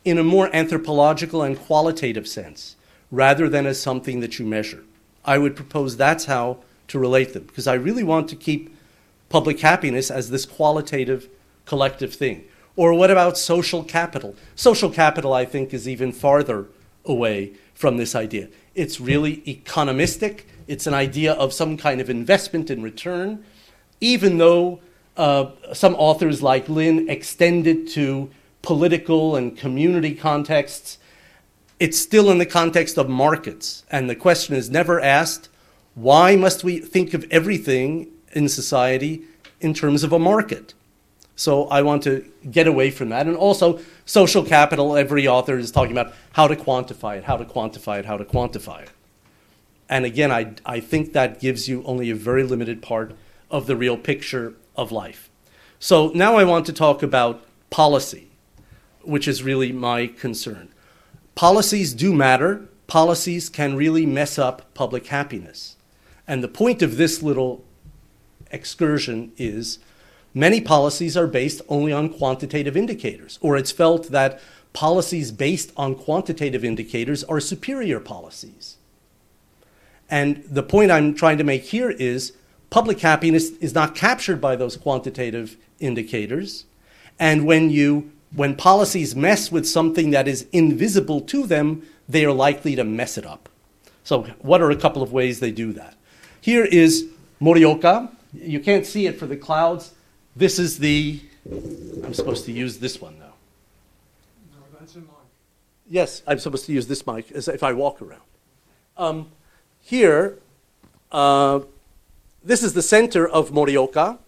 [0.04, 2.76] in a more anthropological and qualitative sense,
[3.10, 4.84] rather than as something that you measure.
[5.24, 8.74] I would propose that's how to relate them, because I really want to keep
[9.28, 11.28] public happiness as this qualitative
[11.66, 12.44] collective thing.
[12.76, 14.34] Or what about social capital?
[14.54, 16.66] Social capital, I think, is even farther
[17.04, 18.48] away from this idea.
[18.74, 23.44] It's really economistic, it's an idea of some kind of investment in return,
[24.00, 24.80] even though
[25.16, 28.30] uh, some authors like Lin extend it to
[28.62, 30.98] political and community contexts.
[31.78, 33.84] It's still in the context of markets.
[33.90, 35.48] And the question is never asked
[35.94, 39.22] why must we think of everything in society
[39.62, 40.74] in terms of a market?
[41.36, 43.26] So I want to get away from that.
[43.26, 47.44] And also, social capital, every author is talking about how to quantify it, how to
[47.44, 48.90] quantify it, how to quantify it.
[49.88, 53.14] And again, I, I think that gives you only a very limited part
[53.50, 55.30] of the real picture of life.
[55.78, 58.30] So now I want to talk about policy,
[59.02, 60.70] which is really my concern.
[61.34, 62.66] Policies do matter.
[62.86, 65.76] Policies can really mess up public happiness.
[66.26, 67.62] And the point of this little
[68.50, 69.78] excursion is
[70.36, 74.38] Many policies are based only on quantitative indicators, or it's felt that
[74.74, 78.76] policies based on quantitative indicators are superior policies.
[80.10, 82.34] And the point I'm trying to make here is
[82.68, 86.66] public happiness is not captured by those quantitative indicators.
[87.18, 92.32] And when you when policies mess with something that is invisible to them, they are
[92.32, 93.48] likely to mess it up.
[94.04, 95.94] So, what are a couple of ways they do that?
[96.42, 97.06] Here is
[97.40, 98.10] Morioka.
[98.34, 99.94] You can't see it for the clouds.
[100.36, 101.18] This is the,
[102.04, 103.32] I'm supposed to use this one now.
[104.52, 105.08] No, that's a mic.
[105.88, 108.20] Yes, I'm supposed to use this mic as if I walk around.
[108.98, 109.30] Um,
[109.80, 110.36] here,
[111.10, 111.60] uh,
[112.44, 114.18] this is the center of Morioka,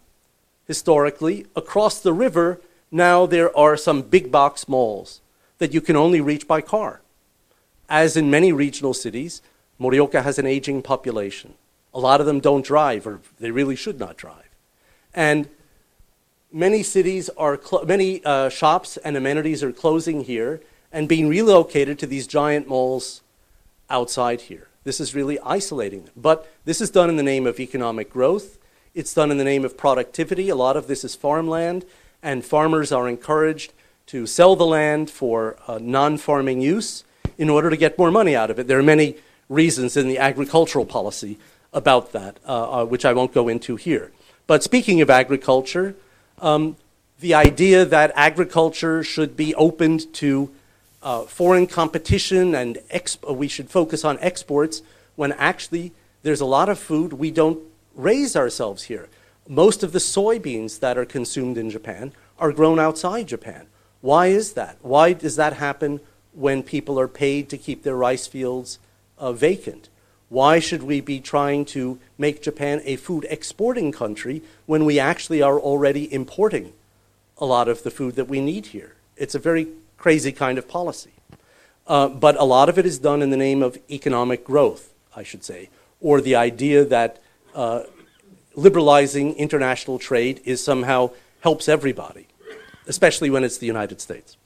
[0.67, 1.45] historically.
[1.55, 2.59] Across the river,
[2.91, 5.21] now there are some big box malls
[5.59, 7.03] that you can only reach by car.
[7.91, 9.43] As in many regional cities,
[9.79, 11.53] Morioka has an aging population.
[11.93, 14.49] A lot of them don't drive, or they really should not drive.
[15.13, 15.51] And
[16.53, 20.61] many cities are, many uh, shops and amenities are closing here
[20.93, 23.23] and being relocated to these giant malls
[23.91, 24.69] outside here.
[24.85, 26.15] This is really isolating them.
[26.17, 28.59] But this is done in the name of economic growth.
[28.95, 30.49] It's done in the name of productivity.
[30.49, 31.85] A lot of this is farmland,
[32.23, 33.73] and farmers are encouraged
[34.07, 37.05] to sell the land for uh, non farming use
[37.37, 38.67] in order to get more money out of it.
[38.67, 39.17] There are many
[39.49, 41.39] reasons in the agricultural policy
[41.73, 44.11] about that, uh, uh, which I won't go into here.
[44.47, 45.95] But speaking of agriculture,
[46.41, 46.76] um,
[47.20, 50.51] the idea that agriculture should be opened to
[51.03, 54.82] uh, foreign competition and exp- we should focus on exports
[55.16, 57.61] when actually there's a lot of food we don't
[57.95, 59.09] raise ourselves here.
[59.49, 63.66] Most of the soybeans that are consumed in Japan are grown outside Japan.
[64.01, 64.76] Why is that?
[64.82, 66.01] Why does that happen
[66.32, 68.78] when people are paid to keep their rice fields
[69.18, 69.89] uh, vacant?
[70.29, 75.41] Why should we be trying to make Japan a food exporting country when we actually
[75.41, 76.74] are already importing
[77.39, 78.95] a lot of the food that we need here?
[79.16, 81.12] It's a very crazy kind of policy.
[81.87, 85.22] Uh, but a lot of it is done in the name of economic growth, I
[85.22, 85.70] should say,
[86.01, 87.22] or the idea that
[87.55, 87.85] uh,
[88.55, 91.11] liberalizing international trade is somehow
[91.41, 92.26] helps everybody,
[92.87, 94.37] especially when it's the United States.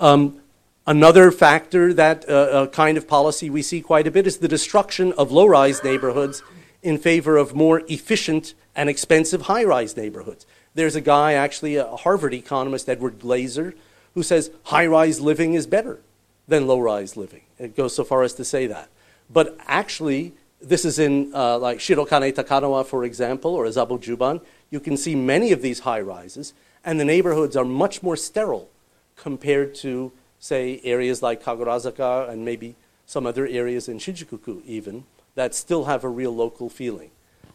[0.00, 0.41] Um,
[0.86, 4.48] Another factor that uh, uh, kind of policy we see quite a bit is the
[4.48, 6.42] destruction of low rise neighborhoods
[6.82, 10.44] in favor of more efficient and expensive high rise neighborhoods.
[10.74, 13.74] There's a guy, actually, a Harvard economist, Edward Glaeser,
[14.14, 16.00] who says high rise living is better
[16.48, 17.42] than low rise living.
[17.60, 18.88] It goes so far as to say that.
[19.30, 24.80] But actually, this is in uh, like Shirokane Takanawa, for example, or Azabu Juban, You
[24.80, 26.54] can see many of these high rises,
[26.84, 28.68] and the neighborhoods are much more sterile
[29.14, 30.10] compared to
[30.42, 32.74] say, areas like Kagurazaka and maybe
[33.06, 35.04] some other areas in Shinjuku even
[35.36, 37.12] that still have a real local feeling.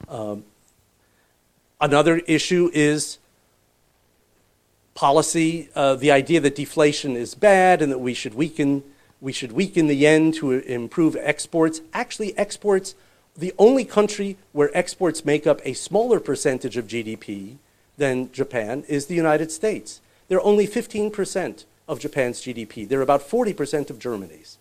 [0.08, 0.46] Um,
[1.82, 3.18] another issue is
[4.96, 8.84] policy, uh, the idea that deflation is bad and that we should weaken
[9.20, 11.82] we should weaken the yen to improve exports.
[11.92, 12.94] Actually, exports,
[13.36, 17.58] the only country where exports make up a smaller percentage of GDP
[17.98, 20.02] than Japan is the United States.
[20.28, 22.88] They're only 15 percent of Japan's GDP.
[22.88, 24.58] They're about 40% of Germany's.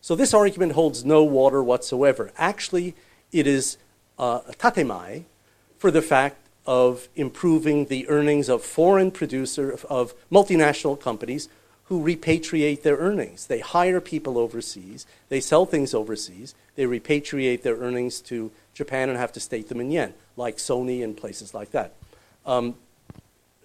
[0.00, 2.32] So this argument holds no water whatsoever.
[2.38, 2.94] Actually,
[3.32, 3.76] it is
[4.18, 5.24] uh, tatemae
[5.78, 11.48] for the fact of improving the earnings of foreign producers, of multinational companies
[11.84, 13.46] who repatriate their earnings.
[13.46, 19.18] They hire people overseas, they sell things overseas, they repatriate their earnings to Japan and
[19.18, 21.94] have to state them in yen, like Sony and places like that.
[22.46, 22.76] Um,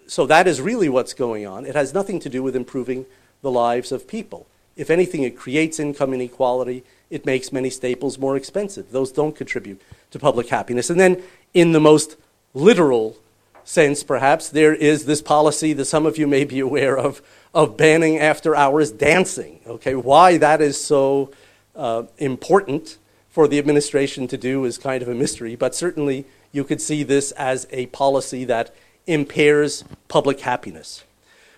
[0.06, 1.66] so that is really what's going on.
[1.66, 3.06] It has nothing to do with improving
[3.42, 4.46] the lives of people.
[4.76, 6.84] If anything, it creates income inequality.
[7.10, 8.90] It makes many staples more expensive.
[8.90, 9.80] Those don't contribute
[10.10, 10.90] to public happiness.
[10.90, 11.22] And then,
[11.54, 12.16] in the most
[12.52, 13.16] literal
[13.64, 17.22] sense, perhaps, there is this policy that some of you may be aware of
[17.56, 19.58] of banning after hours dancing.
[19.66, 21.32] Okay, why that is so
[21.74, 22.98] uh, important
[23.30, 27.02] for the administration to do is kind of a mystery, but certainly you could see
[27.02, 28.74] this as a policy that
[29.06, 31.04] impairs public happiness.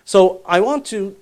[0.05, 1.15] So I want to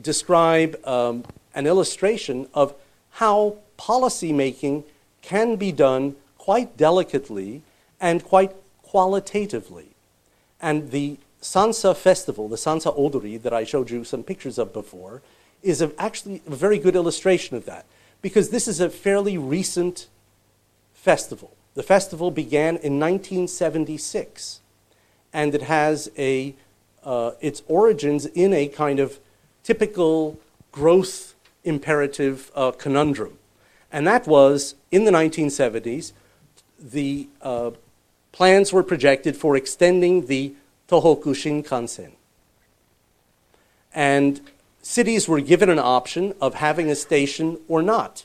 [0.00, 1.24] describe um,
[1.54, 2.74] an illustration of
[3.12, 4.84] how policymaking
[5.22, 7.62] can be done quite delicately
[8.00, 8.52] and quite
[8.82, 9.88] qualitatively.
[10.60, 15.22] And the Sansa festival, the Sansa Odori that I showed you some pictures of before,
[15.62, 17.86] is a, actually a very good illustration of that
[18.22, 20.06] because this is a fairly recent
[20.94, 21.56] festival.
[21.74, 24.60] The festival began in 1976
[25.32, 26.54] and it has a,
[27.04, 29.18] uh, its origins in a kind of
[29.62, 30.38] typical
[30.72, 33.38] growth imperative uh, conundrum.
[33.92, 36.12] And that was in the 1970s,
[36.80, 37.72] the uh,
[38.32, 40.54] plans were projected for extending the
[40.88, 42.12] Tohoku Shinkansen.
[43.92, 44.40] And
[44.82, 48.24] cities were given an option of having a station or not.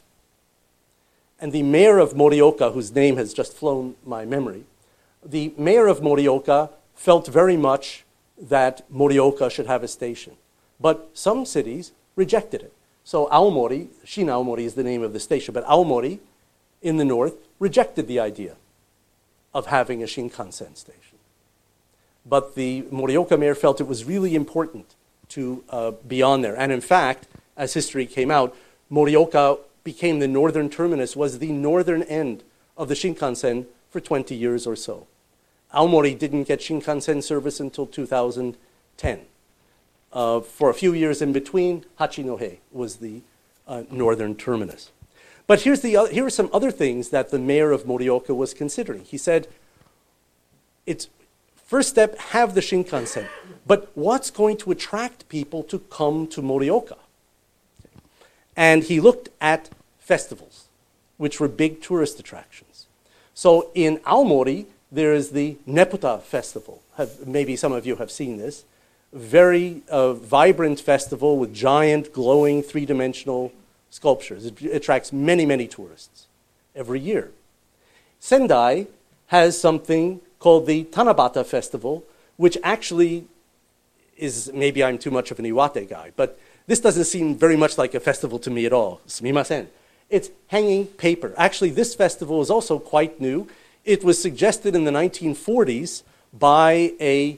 [1.40, 4.64] And the mayor of Morioka, whose name has just flown my memory,
[5.24, 8.04] the mayor of Morioka felt very much
[8.38, 10.34] that Morioka should have a station.
[10.80, 12.74] But some cities rejected it.
[13.04, 16.20] So Aomori, Shin Aomori is the name of the station, but Aomori
[16.82, 18.56] in the north rejected the idea
[19.54, 21.18] of having a Shinkansen station.
[22.26, 24.96] But the Morioka mayor felt it was really important
[25.30, 26.58] to uh, be on there.
[26.58, 28.56] And in fact, as history came out,
[28.92, 32.44] Morioka became the northern terminus, was the northern end
[32.76, 35.08] of the Shinkansen for 20 years or so.
[35.76, 39.20] Aomori didn't get Shinkansen service until 2010.
[40.14, 43.22] Uh, for a few years in between, Hachinohe was the
[43.68, 44.92] uh, northern terminus.
[45.48, 48.54] But here's the other, here are some other things that the mayor of Morioka was
[48.54, 49.04] considering.
[49.04, 49.48] He said,
[50.86, 51.10] it's
[51.56, 53.28] first step, have the Shinkansen.
[53.68, 56.98] But what's going to attract people to come to Morioka?
[58.56, 59.70] And he looked at
[60.00, 60.66] festivals,
[61.18, 62.88] which were big tourist attractions.
[63.34, 66.82] So in Aomori, there is the Neputa Festival.
[66.98, 68.64] Have, maybe some of you have seen this.
[69.14, 73.52] Very uh, vibrant festival with giant, glowing, three dimensional
[73.90, 74.46] sculptures.
[74.46, 76.28] It attracts many, many tourists
[76.76, 77.32] every year.
[78.20, 78.88] Sendai
[79.28, 82.04] has something called the Tanabata Festival,
[82.38, 83.26] which actually
[84.18, 87.78] is maybe I'm too much of an Iwate guy, but this doesn't seem very much
[87.78, 89.02] like a festival to me at all.
[89.08, 89.68] Sumimasen.
[90.10, 91.34] It's hanging paper.
[91.38, 93.48] Actually, this festival is also quite new.
[93.86, 96.02] It was suggested in the 1940s
[96.34, 97.38] by a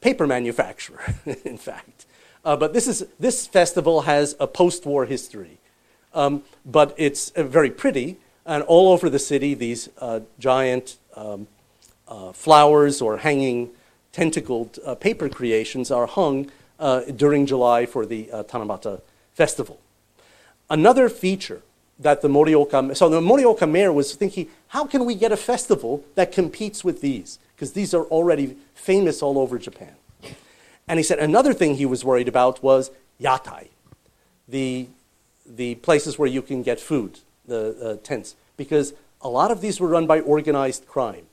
[0.00, 1.14] paper manufacturer,
[1.44, 2.06] in fact.
[2.44, 5.58] Uh, but this, is, this festival has a post war history.
[6.12, 11.46] Um, but it's uh, very pretty, and all over the city, these uh, giant um,
[12.08, 13.70] uh, flowers or hanging
[14.12, 19.00] tentacled uh, paper creations are hung uh, during July for the Tanabata
[19.34, 19.78] festival.
[20.68, 21.62] Another feature
[21.98, 26.04] that the Morioka, so the Morioka mayor was thinking, how can we get a festival
[26.14, 27.38] that competes with these?
[27.54, 29.94] Because these are already famous all over Japan.
[30.88, 32.90] And he said another thing he was worried about was
[33.20, 33.68] yatai,
[34.46, 34.88] the,
[35.46, 38.92] the places where you can get food, the uh, tents, because
[39.22, 41.26] a lot of these were run by organized crime.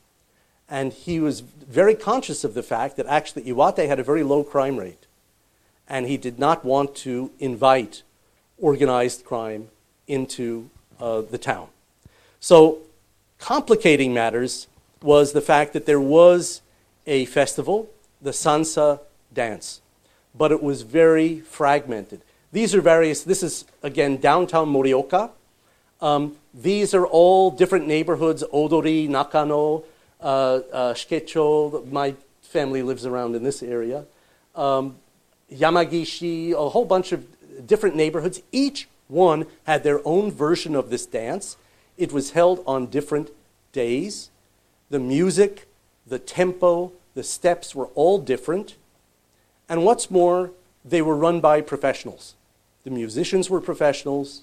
[0.69, 4.43] And he was very conscious of the fact that actually Iwate had a very low
[4.43, 5.05] crime rate.
[5.87, 8.03] And he did not want to invite
[8.57, 9.67] organized crime
[10.07, 11.67] into uh, the town.
[12.39, 12.79] So,
[13.39, 14.67] complicating matters
[15.01, 16.61] was the fact that there was
[17.05, 17.89] a festival,
[18.21, 18.99] the Sansa
[19.33, 19.81] dance,
[20.35, 22.21] but it was very fragmented.
[22.51, 25.31] These are various, this is again downtown Morioka.
[26.01, 29.83] Um, these are all different neighborhoods Odori, Nakano,
[30.21, 31.89] uh, uh, Shikecho.
[31.91, 34.05] My family lives around in this area.
[34.55, 34.97] Um,
[35.51, 37.25] Yamagishi, a whole bunch of
[37.65, 41.55] different neighborhoods, each one had their own version of this dance.
[41.97, 43.29] It was held on different
[43.71, 44.29] days.
[44.89, 45.67] The music,
[46.05, 48.75] the tempo, the steps were all different.
[49.69, 50.51] And what's more,
[50.83, 52.35] they were run by professionals.
[52.83, 54.41] The musicians were professionals.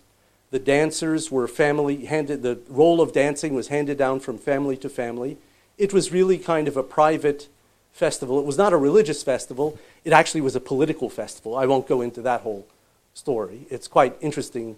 [0.50, 4.88] The dancers were family handed, the role of dancing was handed down from family to
[4.88, 5.36] family.
[5.78, 7.48] It was really kind of a private
[7.92, 8.38] festival.
[8.40, 11.56] It was not a religious festival, it actually was a political festival.
[11.56, 12.66] I won't go into that whole
[13.14, 13.66] story.
[13.70, 14.76] It's quite interesting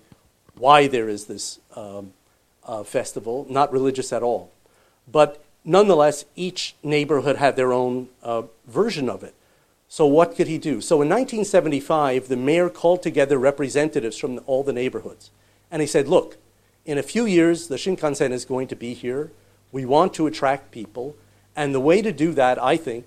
[0.56, 2.12] why there is this um,
[2.64, 4.50] uh, festival, not religious at all.
[5.10, 9.34] But nonetheless, each neighborhood had their own uh, version of it.
[9.88, 10.80] So, what could he do?
[10.80, 15.30] So, in 1975, the mayor called together representatives from all the neighborhoods.
[15.70, 16.38] And he said, Look,
[16.86, 19.30] in a few years, the Shinkansen is going to be here.
[19.70, 21.16] We want to attract people.
[21.54, 23.06] And the way to do that, I think,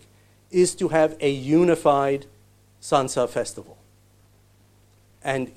[0.51, 2.27] is to have a unified
[2.79, 3.77] Sansa festival
[5.25, 5.51] and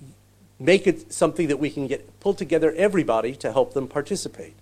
[0.58, 4.54] make it something that we can get pull together everybody to help them participate.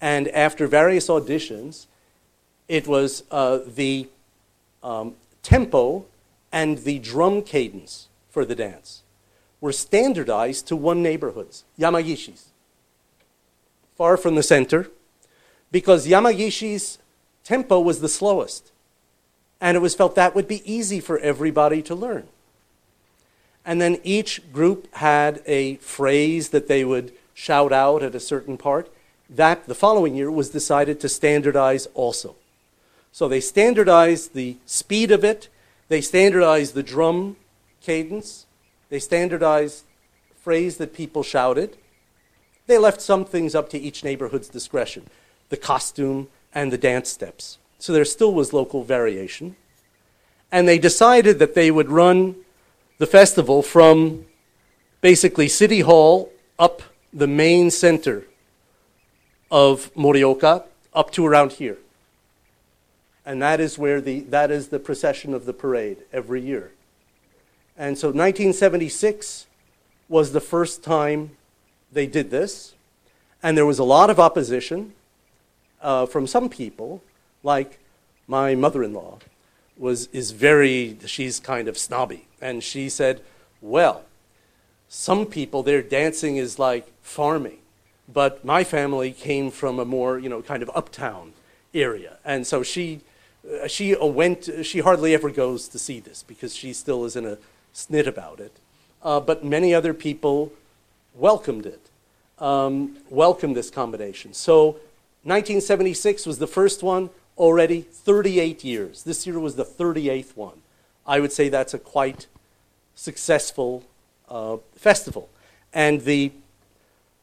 [0.00, 1.86] And after various auditions,
[2.68, 4.08] it was uh, the
[4.82, 6.06] um, tempo
[6.52, 9.02] and the drum cadence for the dance
[9.60, 12.46] were standardized to one neighborhoods, Yamagishi's,
[13.96, 14.88] far from the center,
[15.70, 16.98] because Yamagishi's
[17.44, 18.72] tempo was the slowest.
[19.60, 22.26] And it was felt that would be easy for everybody to learn.
[23.64, 28.56] And then each group had a phrase that they would shout out at a certain
[28.56, 28.92] part.
[29.28, 32.36] That, the following year, was decided to standardize also.
[33.12, 35.48] So they standardized the speed of it,
[35.88, 37.36] they standardized the drum
[37.80, 38.46] cadence,
[38.88, 39.84] they standardized
[40.36, 41.76] phrase that people shouted.
[42.66, 45.06] They left some things up to each neighborhood's discretion
[45.48, 47.58] the costume and the dance steps.
[47.80, 49.56] So there still was local variation.
[50.52, 52.36] And they decided that they would run
[53.00, 54.26] the festival from
[55.00, 56.82] basically City Hall up
[57.14, 58.24] the main center
[59.50, 61.78] of Morioka up to around here.
[63.24, 66.72] And that is where the, that is the procession of the parade every year.
[67.74, 69.46] And so 1976
[70.10, 71.30] was the first time
[71.90, 72.74] they did this.
[73.42, 74.92] And there was a lot of opposition
[75.80, 77.02] uh, from some people,
[77.42, 77.78] like
[78.26, 79.20] my mother in law,
[79.80, 82.26] was, is very, she's kind of snobby.
[82.40, 83.22] And she said,
[83.60, 84.04] Well,
[84.88, 87.58] some people, their dancing is like farming.
[88.12, 91.32] But my family came from a more, you know, kind of uptown
[91.72, 92.18] area.
[92.24, 93.00] And so she,
[93.48, 97.24] uh, she went, she hardly ever goes to see this because she still is in
[97.24, 97.38] a
[97.74, 98.52] snit about it.
[99.02, 100.52] Uh, but many other people
[101.14, 101.88] welcomed it,
[102.38, 104.34] um, welcomed this combination.
[104.34, 104.72] So
[105.22, 107.10] 1976 was the first one
[107.40, 109.02] already 38 years.
[109.02, 110.60] This year was the 38th one.
[111.06, 112.26] I would say that's a quite
[112.94, 113.82] successful
[114.28, 115.30] uh, festival.
[115.72, 116.32] And the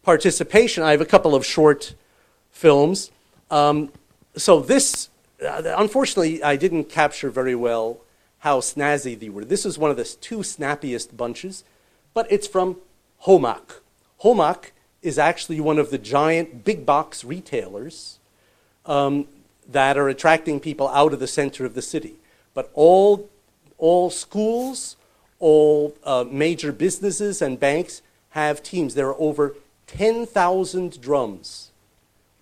[0.02, 1.94] participation, I have a couple of short
[2.50, 3.12] films.
[3.52, 3.92] Um,
[4.36, 5.10] so this,
[5.46, 8.00] uh, unfortunately, I didn't capture very well
[8.40, 9.46] how snazzy they were.
[9.46, 11.64] This is one of the two snappiest bunches,
[12.16, 12.78] but it's from
[13.26, 13.82] Homac.
[14.24, 14.72] Homac
[15.04, 18.18] is actually one of the giant big box retailers
[18.88, 19.28] um,
[19.68, 22.16] that are attracting people out of the center of the city.
[22.54, 23.30] But all,
[23.78, 24.96] all schools,
[25.40, 28.96] all uh, major businesses and banks have teams.
[28.96, 29.56] There are over
[29.88, 31.72] 10,000 drums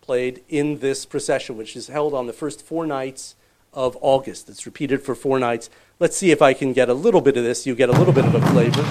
[0.01, 3.35] played in this procession, which is held on the first four nights
[3.73, 4.49] of August.
[4.49, 5.69] It's repeated for four nights.
[5.99, 7.65] Let's see if I can get a little bit of this.
[7.65, 8.81] You get a little bit of a flavor.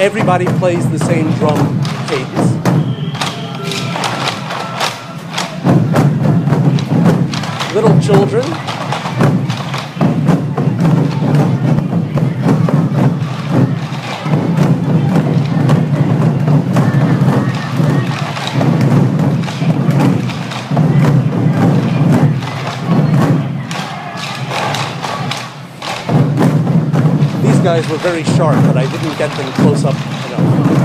[0.00, 2.43] Everybody plays the same drum cadence.
[7.74, 8.44] Little children
[27.42, 30.83] These guys were very sharp, but I didn't get them close up enough.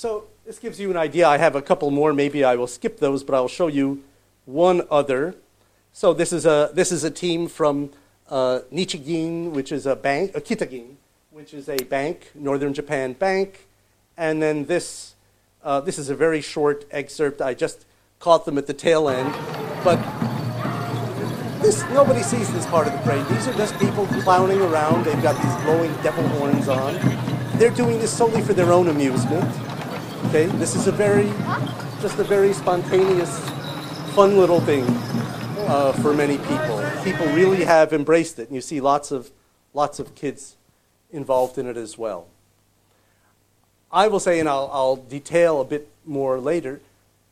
[0.00, 1.28] So this gives you an idea.
[1.28, 2.14] I have a couple more.
[2.14, 4.02] Maybe I will skip those, but I'll show you
[4.46, 5.34] one other.
[5.92, 7.90] So this is a this is a team from
[8.30, 10.96] uh, Nichigin, which is a bank, a Kitagin,
[11.30, 13.66] which is a bank, Northern Japan bank.
[14.16, 15.16] And then this,
[15.62, 17.42] uh, this is a very short excerpt.
[17.42, 17.84] I just
[18.20, 19.34] caught them at the tail end.
[19.84, 19.98] But
[21.60, 23.26] this, nobody sees this part of the parade.
[23.26, 25.04] These are just people clowning around.
[25.04, 26.94] They've got these glowing devil horns on.
[27.58, 29.44] They're doing this solely for their own amusement.
[30.30, 31.26] Okay, this is a very,
[32.00, 33.36] just a very spontaneous,
[34.14, 34.84] fun little thing
[35.66, 36.88] uh, for many people.
[37.02, 39.32] People really have embraced it, and you see lots of,
[39.74, 40.54] lots of kids
[41.10, 42.28] involved in it as well.
[43.90, 46.80] I will say, and I'll, I'll detail a bit more later,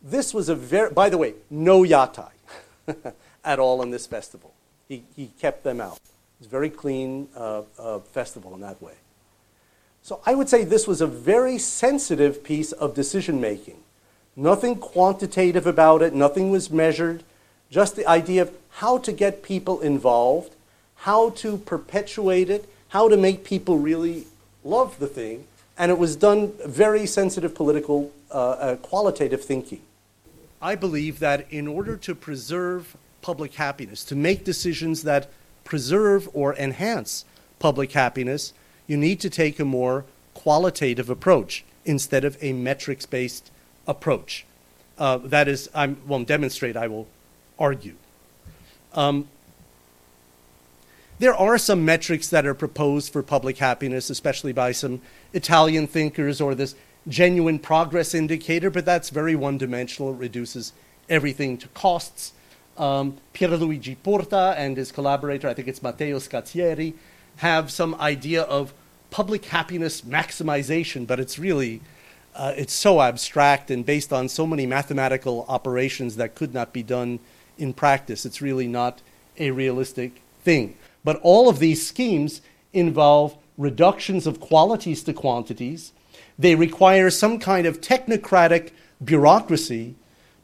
[0.02, 2.32] this was a very, by the way, no yatai
[3.44, 4.52] at all in this festival.
[4.88, 5.98] He, he kept them out.
[5.98, 8.94] It was a very clean uh, uh, festival in that way.
[10.08, 13.76] So I would say this was a very sensitive piece of decision making.
[14.36, 17.24] Nothing quantitative about it, nothing was measured,
[17.68, 20.54] just the idea of how to get people involved,
[20.94, 24.24] how to perpetuate it, how to make people really
[24.64, 25.44] love the thing,
[25.76, 29.82] and it was done very sensitive political, uh, uh, qualitative thinking.
[30.62, 35.28] I believe that in order to preserve public happiness, to make decisions that
[35.64, 37.26] preserve or enhance
[37.58, 38.54] public happiness,
[38.88, 43.52] you need to take a more qualitative approach instead of a metrics based
[43.86, 44.44] approach.
[44.98, 47.06] Uh, that is, I won't demonstrate, I will
[47.58, 47.94] argue.
[48.94, 49.28] Um,
[51.20, 55.00] there are some metrics that are proposed for public happiness, especially by some
[55.32, 56.74] Italian thinkers, or this
[57.08, 60.12] genuine progress indicator, but that's very one dimensional.
[60.12, 60.72] It reduces
[61.08, 62.32] everything to costs.
[62.76, 66.94] Um, Pierluigi Porta and his collaborator, I think it's Matteo Scazzieri,
[67.38, 68.72] have some idea of
[69.10, 71.80] public happiness maximization, but it's really
[72.34, 76.84] uh, it's so abstract and based on so many mathematical operations that could not be
[76.84, 77.18] done
[77.58, 78.24] in practice.
[78.24, 79.02] It's really not
[79.38, 80.76] a realistic thing.
[81.02, 82.40] But all of these schemes
[82.72, 85.92] involve reductions of qualities to quantities.
[86.38, 88.70] They require some kind of technocratic
[89.04, 89.96] bureaucracy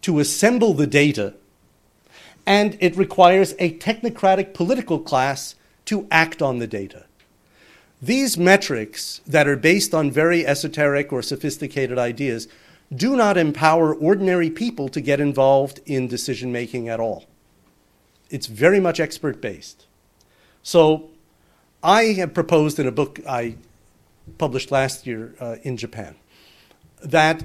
[0.03, 1.35] to assemble the data.
[2.45, 5.55] And it requires a technocratic political class
[5.87, 7.05] to act on the data.
[8.01, 12.49] These metrics that are based on very esoteric or sophisticated ideas
[12.95, 17.25] do not empower ordinary people to get involved in decision making at all.
[18.31, 19.87] It's very much expert based.
[20.63, 21.11] So
[21.83, 23.57] I have proposed in a book I
[24.39, 26.17] published last year uh, in Japan
[27.03, 27.45] that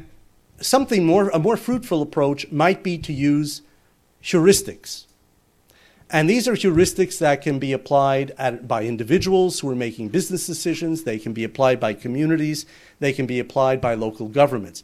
[0.61, 3.61] something more, a more fruitful approach might be to use
[4.23, 5.05] heuristics.
[6.11, 10.47] And these are heuristics that can be applied at, by individuals who are making business
[10.47, 12.65] decisions, they can be applied by communities,
[12.99, 14.83] they can be applied by local governments.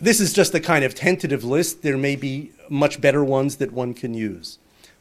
[0.00, 1.82] This is just a kind of tentative list.
[1.82, 4.58] There may be much better ones that one can use.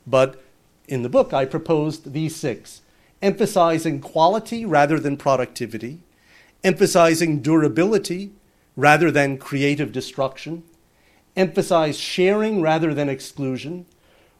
[0.08, 0.42] But
[0.88, 2.82] in the book, I proposed these six
[3.20, 6.00] emphasizing quality rather than productivity,
[6.64, 8.32] emphasizing durability
[8.76, 10.64] rather than creative destruction,
[11.36, 13.88] emphasize sharing rather than exclusion,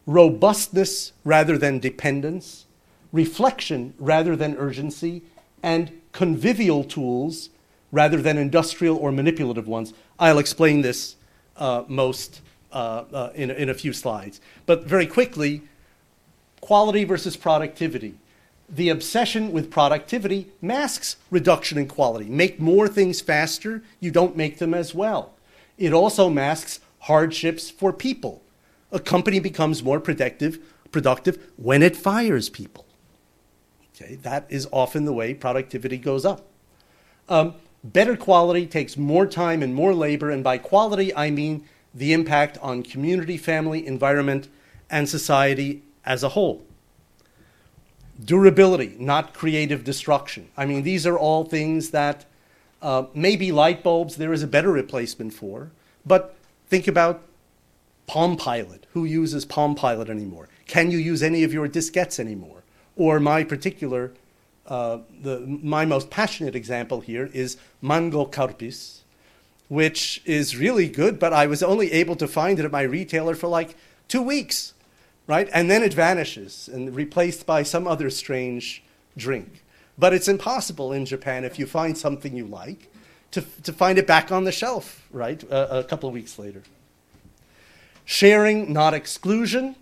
[0.08, 2.66] robustness rather than dependence,
[3.12, 5.22] reflection rather than urgency,
[5.62, 7.50] and convivial tools
[7.92, 9.94] rather than industrial or manipulative ones.
[10.18, 11.16] I'll explain this
[11.58, 12.42] uh, most
[12.72, 14.42] uh, uh, in, in a few slides.
[14.66, 15.62] But very quickly,
[16.62, 18.16] quality versus productivity.
[18.70, 22.26] The obsession with productivity masks reduction in quality.
[22.26, 25.34] Make more things faster, you don't make them as well.
[25.78, 28.42] It also masks hardships for people.
[28.92, 30.60] A company becomes more productive,
[30.92, 32.86] productive when it fires people.
[33.96, 36.46] Okay, that is often the way productivity goes up.
[37.28, 42.14] Um, better quality takes more time and more labor, and by quality, I mean the
[42.14, 44.48] impact on community, family, environment,
[44.90, 46.64] and society as a whole.
[48.24, 50.48] Durability, not creative destruction.
[50.56, 52.26] I mean, these are all things that
[52.82, 55.72] uh, maybe light bulbs there is a better replacement for,
[56.06, 56.36] but
[56.68, 57.24] think about
[58.08, 58.88] Palm Pilot.
[58.94, 60.48] Who uses Palm Pilot anymore?
[60.66, 62.64] Can you use any of your diskettes anymore?
[62.96, 64.14] Or my particular,
[64.66, 69.02] uh, the, my most passionate example here is Mango Calpis,
[69.68, 73.36] which is really good, but I was only able to find it at my retailer
[73.36, 73.76] for like
[74.08, 74.74] two weeks,
[75.28, 75.50] right?
[75.54, 78.84] And then it vanishes and replaced by some other strange
[79.18, 79.64] drink.
[79.98, 82.90] But it's impossible in Japan if you find something you like
[83.32, 85.44] to, to find it back on the shelf, right?
[85.50, 86.64] a couple of weeks later.
[88.10, 89.76] Sharing, not exclusion,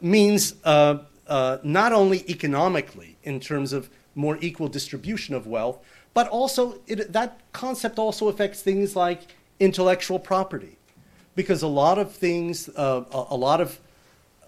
[0.00, 0.98] means uh,
[1.28, 5.78] uh, not only economically in terms of more equal distribution of wealth,
[6.12, 10.76] but also it, that concept also affects things like intellectual property,
[11.36, 13.78] because a lot of things, uh, a, lot of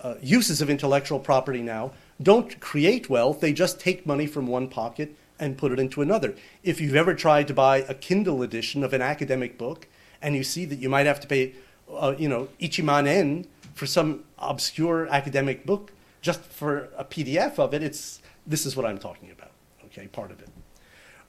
[0.03, 4.67] uh, uses of intellectual property now don't create wealth; they just take money from one
[4.67, 6.35] pocket and put it into another.
[6.65, 9.87] If you've ever tried to buy a Kindle edition of an academic book,
[10.21, 11.53] and you see that you might have to pay,
[11.93, 15.93] uh, you know, Ichimanen for some obscure academic book
[16.25, 19.51] just for a PDF of it, it's this is what I'm talking about.
[19.87, 20.49] Okay, part of it.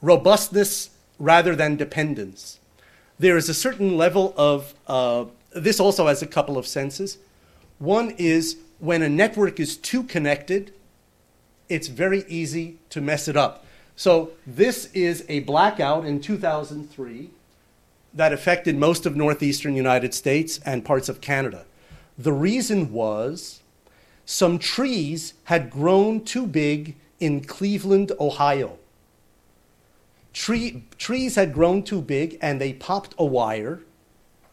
[0.01, 2.59] Robustness rather than dependence.
[3.19, 7.17] There is a certain level of uh, this also has a couple of senses.
[7.79, 10.73] One is when a network is too connected,
[11.67, 13.65] it's very easy to mess it up.
[13.95, 17.29] So this is a blackout in 2003
[18.15, 21.65] that affected most of northeastern United States and parts of Canada.
[22.17, 23.61] The reason was
[24.25, 28.79] some trees had grown too big in Cleveland, Ohio.
[30.33, 33.81] Tree, trees had grown too big and they popped a wire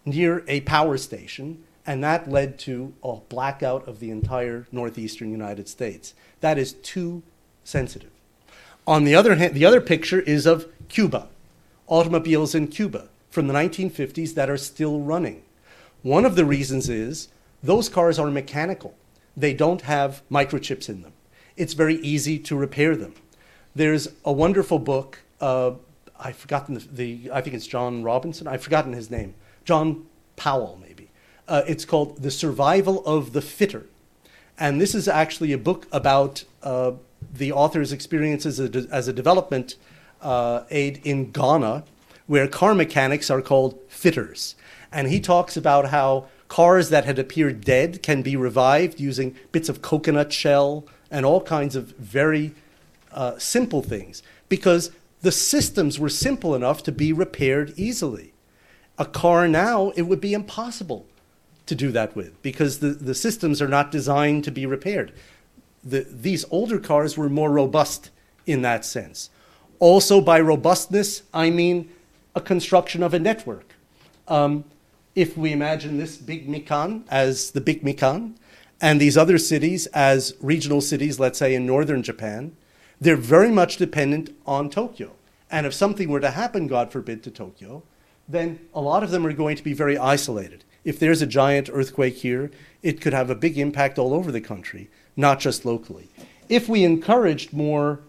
[0.05, 5.69] near a power station, and that led to a blackout of the entire northeastern United
[5.69, 6.15] States.
[6.41, 7.23] That is too
[7.63, 8.11] sensitive.
[8.85, 11.29] On the other hand, the other picture is of Cuba,
[11.87, 15.43] automobiles in Cuba from the 1950s that are still running.
[16.03, 17.29] One of the reasons is
[17.63, 18.95] those cars are mechanical.
[19.35, 21.15] They don't have microchips in them.
[21.57, 23.15] It's very easy to repair them.
[23.75, 25.21] There's a wonderful book.
[25.41, 25.73] Uh,
[26.21, 28.47] I've forgotten the, the, I think it's John Robinson.
[28.47, 29.35] I've forgotten his name.
[29.65, 30.07] John
[30.37, 31.09] Powell, maybe.
[31.49, 33.87] Uh, it's called The Survival of the Fitter.
[34.59, 36.93] And this is actually a book about uh,
[37.33, 39.77] the author's experiences as a, as a development
[40.21, 41.85] uh, aid in Ghana,
[42.27, 44.55] where car mechanics are called fitters.
[44.91, 49.69] And he talks about how cars that had appeared dead can be revived using bits
[49.69, 52.55] of coconut shell and all kinds of very
[53.13, 54.91] uh, simple things because
[55.23, 58.33] the systems were simple enough to be repaired easily.
[58.99, 61.07] A car now, it would be impossible
[61.65, 65.13] to do that with because the, the systems are not designed to be repaired
[65.85, 68.11] the, these older cars were more robust
[68.47, 69.31] in that sense.
[69.79, 71.91] Also, by robustness, I mean
[72.35, 73.75] a construction of a network.
[74.29, 74.65] Um,
[75.15, 78.35] if we imagine this big Mikan as the big Mikan,
[78.81, 82.57] and these other cities as regional cities, let's say in northern Japan,
[83.01, 85.13] they're very much dependent on Tokyo.
[85.51, 87.83] And if something were to happen, God forbid, to Tokyo,
[88.29, 90.65] then a lot of them are going to be very isolated.
[90.85, 92.51] If there's a giant earthquake here,
[92.83, 96.09] it could have a big impact all over the country not just locally.
[96.49, 98.01] If we encouraged more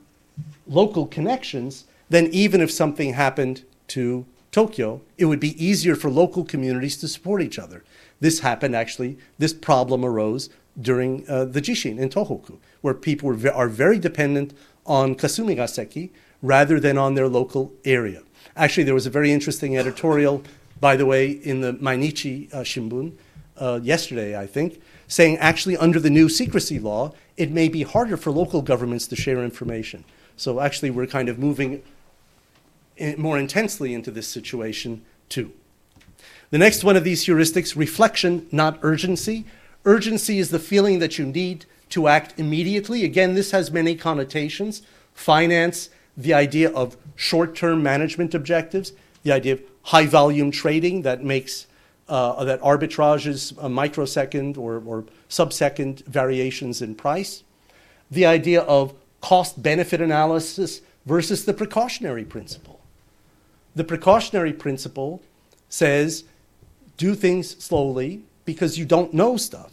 [0.67, 6.43] local connections, then even if something happened to Tokyo, it would be easier for local
[6.45, 7.83] communities to support each other.
[8.19, 13.51] This happened actually, this problem arose during uh, the Jishin in Tohoku, where people were,
[13.51, 14.53] are very dependent
[14.85, 16.11] on Kasumigaseki
[16.41, 18.21] rather than on their local area.
[18.55, 20.43] Actually, there was a very interesting editorial,
[20.79, 23.13] by the way, in the Mainichi uh, Shimbun
[23.57, 28.17] uh, yesterday, I think, saying actually under the new secrecy law, it may be harder
[28.17, 30.03] for local governments to share information.
[30.37, 31.83] So actually, we're kind of moving in,
[33.17, 35.51] more intensely into this situation too.
[36.51, 39.45] The next one of these heuristics reflection, not urgency.
[39.85, 43.03] Urgency is the feeling that you need to act immediately.
[43.03, 44.81] Again, this has many connotations
[45.13, 51.23] finance, the idea of short term management objectives, the idea of high volume trading that
[51.23, 51.67] makes
[52.09, 57.43] uh, that arbitrages a microsecond or, or subsecond variations in price.
[58.13, 62.79] the idea of cost benefit analysis versus the precautionary principle.
[63.75, 65.21] The precautionary principle
[65.69, 66.23] says
[66.97, 69.71] do things slowly because you don't know stuff.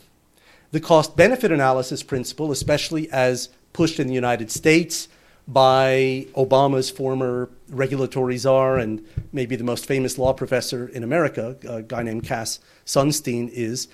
[0.72, 5.08] The cost benefit analysis principle, especially as pushed in the United States
[5.46, 11.82] by Obama's former regulatory czar and maybe the most famous law professor in America, a
[11.82, 13.88] guy named Cass Sunstein, is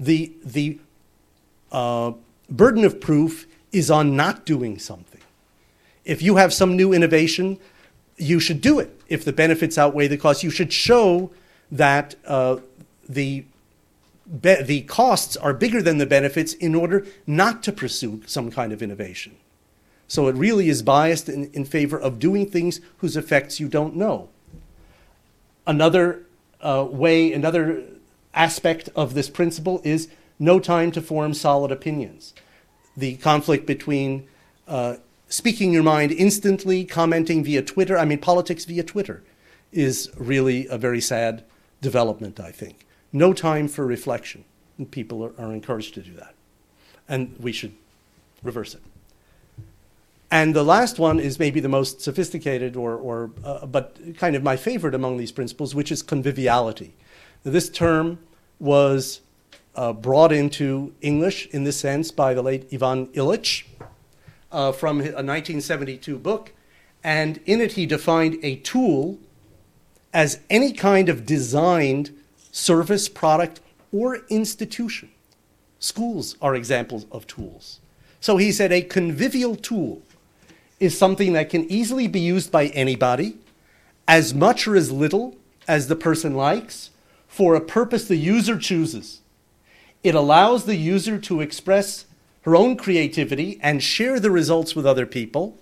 [0.00, 0.78] the, the
[1.70, 2.12] uh,
[2.48, 5.20] burden of proof is on not doing something.
[6.04, 7.58] If you have some new innovation,
[8.16, 9.00] you should do it.
[9.08, 11.30] If the benefits outweigh the costs, you should show
[11.70, 12.58] that uh,
[13.08, 13.44] the
[14.40, 18.72] be- the costs are bigger than the benefits in order not to pursue some kind
[18.72, 19.36] of innovation.
[20.08, 23.96] So it really is biased in, in favor of doing things whose effects you don't
[23.96, 24.28] know.
[25.66, 26.22] Another
[26.60, 27.84] uh, way, another
[28.34, 30.08] aspect of this principle is
[30.38, 32.34] no time to form solid opinions.
[32.96, 34.28] The conflict between
[34.68, 34.96] uh,
[35.32, 39.22] speaking your mind instantly, commenting via Twitter, I mean, politics via Twitter,
[39.72, 41.44] is really a very sad
[41.80, 44.44] development, I think no time for reflection.
[44.78, 46.34] And people are, are encouraged to do that.
[47.08, 47.74] And we should
[48.42, 48.80] reverse it.
[50.30, 54.42] And the last one is maybe the most sophisticated, or, or uh, but kind of
[54.42, 56.94] my favorite among these principles, which is conviviality.
[57.42, 58.18] This term
[58.58, 59.20] was
[59.74, 63.64] uh, brought into English in this sense by the late Ivan Illich
[64.52, 66.52] uh, from a 1972 book.
[67.02, 69.18] And in it, he defined a tool
[70.12, 72.10] as any kind of designed
[72.52, 73.60] service, product,
[73.92, 75.10] or institution.
[75.78, 77.80] Schools are examples of tools.
[78.20, 80.02] So he said a convivial tool
[80.78, 83.36] is something that can easily be used by anybody,
[84.06, 85.36] as much or as little
[85.66, 86.90] as the person likes,
[87.26, 89.20] for a purpose the user chooses.
[90.02, 92.04] It allows the user to express
[92.42, 95.58] her own creativity and share the results with other people,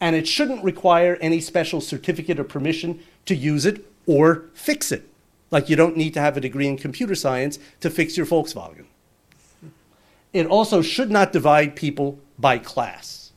[0.00, 5.08] and it shouldn't require any special certificate or permission to use it or fix it.
[5.50, 8.84] Like you don't need to have a degree in computer science to fix your Volkswagen.
[10.32, 13.32] It also should not divide people by class.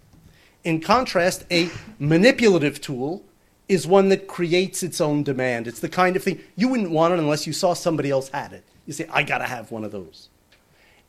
[0.64, 3.24] In contrast, a manipulative tool
[3.70, 5.68] is one that creates its own demand.
[5.68, 8.52] It's the kind of thing you wouldn't want it unless you saw somebody else had
[8.52, 8.66] it.
[8.86, 10.28] You say, I gotta have one of those.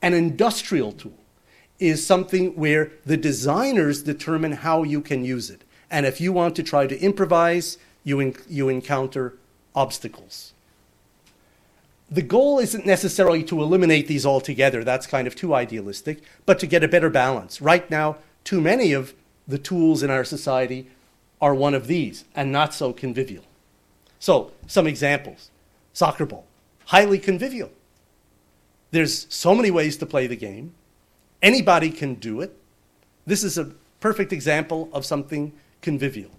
[0.01, 1.19] An industrial tool
[1.83, 5.63] is something where the designers determine how you can use it.
[5.91, 9.35] And if you want to try to improvise, you, you encounter
[9.75, 10.53] obstacles
[12.13, 16.67] the goal isn't necessarily to eliminate these altogether, that's kind of too idealistic, but to
[16.67, 17.63] get a better balance.
[17.63, 19.15] Right now, too many of
[19.49, 20.89] the tools in our society
[21.41, 23.45] are one of these and not so convivial.
[24.19, 25.51] So, some examples
[25.95, 26.47] soccer ball,
[26.87, 27.71] highly convivial.
[28.91, 30.75] There's so many ways to play the game,
[31.43, 32.57] anybody can do it.
[33.27, 36.31] This is a perfect example of something convivial.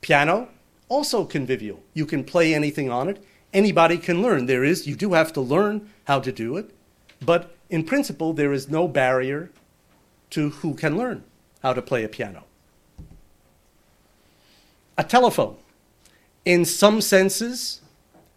[0.00, 0.48] Piano,
[0.88, 1.82] also convivial.
[1.94, 3.22] You can play anything on it
[3.52, 4.46] anybody can learn.
[4.46, 6.70] There is, you do have to learn how to do it,
[7.24, 9.50] but in principle, there is no barrier
[10.30, 11.24] to who can learn
[11.62, 12.44] how to play a piano.
[14.96, 15.56] A telephone.
[16.44, 17.80] In some senses,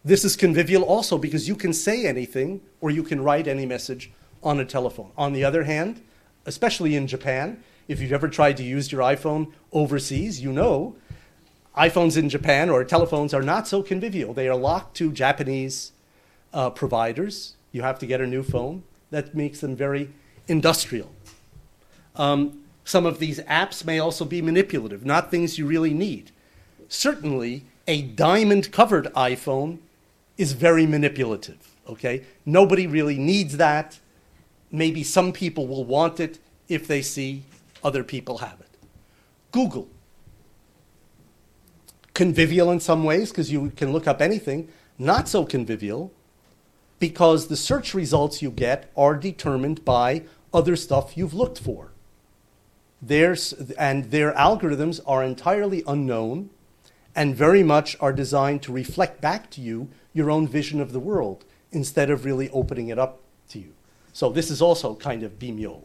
[0.03, 4.11] this is convivial also because you can say anything or you can write any message
[4.43, 5.11] on a telephone.
[5.17, 6.01] On the other hand,
[6.45, 10.95] especially in Japan, if you've ever tried to use your iPhone overseas, you know
[11.77, 14.33] iPhones in Japan or telephones are not so convivial.
[14.33, 15.93] They are locked to Japanese
[16.53, 17.55] uh, providers.
[17.71, 18.83] You have to get a new phone.
[19.09, 20.09] That makes them very
[20.47, 21.11] industrial.
[22.15, 26.31] Um, some of these apps may also be manipulative, not things you really need.
[26.89, 29.79] Certainly, a diamond covered iPhone
[30.37, 32.25] is very manipulative, okay?
[32.45, 33.99] Nobody really needs that.
[34.71, 37.43] Maybe some people will want it if they see
[37.83, 38.77] other people have it.
[39.51, 39.89] Google
[42.13, 46.11] convivial in some ways because you can look up anything, not so convivial
[46.99, 51.91] because the search results you get are determined by other stuff you've looked for.
[53.01, 56.51] There's, and their algorithms are entirely unknown
[57.15, 60.99] and very much are designed to reflect back to you your own vision of the
[60.99, 63.19] world instead of really opening it up
[63.49, 63.73] to you.
[64.13, 65.83] So this is also kind of bimyo.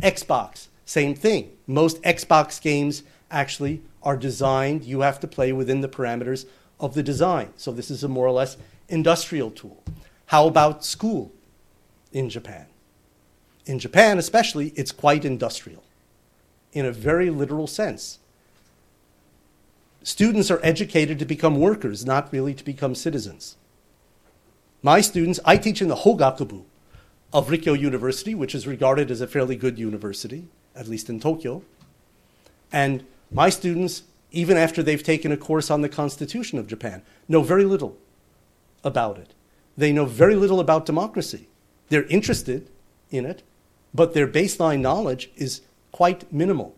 [0.00, 1.52] Xbox, same thing.
[1.66, 6.46] Most Xbox games actually are designed, you have to play within the parameters
[6.80, 7.50] of the design.
[7.56, 8.56] So this is a more or less
[8.88, 9.82] industrial tool.
[10.26, 11.32] How about school
[12.12, 12.66] in Japan?
[13.64, 15.84] In Japan, especially, it's quite industrial
[16.72, 18.18] in a very literal sense.
[20.02, 23.56] Students are educated to become workers, not really to become citizens.
[24.82, 26.64] My students, I teach in the Hogakubu
[27.32, 30.48] of Rikkyo University, which is regarded as a fairly good university.
[30.74, 31.62] at least in Tokyo.
[32.72, 37.42] And my students, even after they've taken a course on the Constitution of Japan, know
[37.42, 37.96] very little
[38.84, 39.34] about it.
[39.76, 41.48] They know very little about democracy.
[41.88, 42.68] They're interested
[43.10, 43.42] in it,
[43.94, 45.60] but their baseline knowledge is
[45.92, 46.74] quite minimal.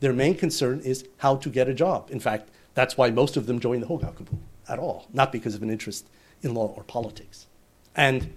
[0.00, 2.10] Their main concern is how to get a job.
[2.10, 4.38] In fact, that's why most of them join the Hogakubu
[4.68, 6.06] at all, not because of an interest
[6.42, 7.46] in law or politics.
[7.94, 8.32] And,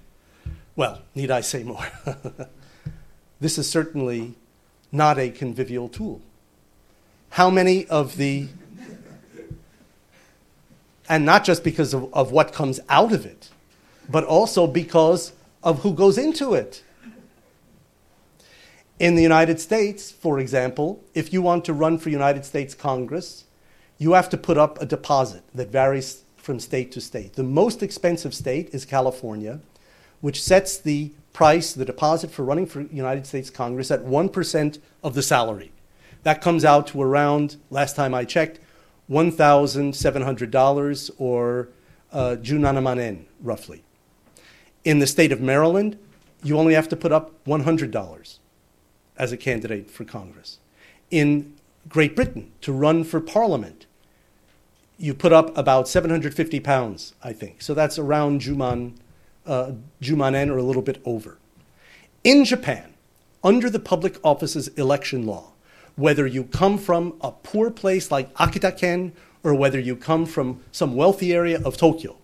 [0.76, 1.86] well, need I say more?
[3.40, 4.36] this is certainly
[4.92, 6.22] not a convivial tool.
[7.32, 8.48] How many of the,
[11.10, 13.50] and not just because of, of what comes out of it,
[14.10, 16.84] but also because of who goes into it.
[19.00, 23.46] In the United States, for example, if you want to run for United States Congress,
[23.98, 27.34] you have to put up a deposit that varies from state to state.
[27.34, 29.62] The most expensive state is California,
[30.24, 35.16] which sets the price, the deposit for running for United States Congress at 1% of
[35.16, 35.74] the salary.
[36.24, 38.62] That comes out to around, last time I checked,
[39.12, 41.68] $1,700 or
[42.14, 43.84] uh, junanamanen, roughly.
[44.86, 46.00] In the state of Maryland,
[46.42, 48.38] you only have to put up $100
[49.18, 50.60] as a candidate for Congress.
[51.12, 51.54] In
[51.90, 53.88] Great Britain, to run for Parliament,
[54.98, 57.62] you put up about 750 pounds, I think.
[57.62, 58.94] So that's around Juman,
[59.46, 59.72] uh,
[60.02, 61.38] Jumanen or a little bit over.
[62.24, 62.94] In Japan,
[63.44, 65.52] under the public offices election law,
[65.96, 69.14] whether you come from a poor place like Akita-ken
[69.44, 72.16] or whether you come from some wealthy area of Tokyo,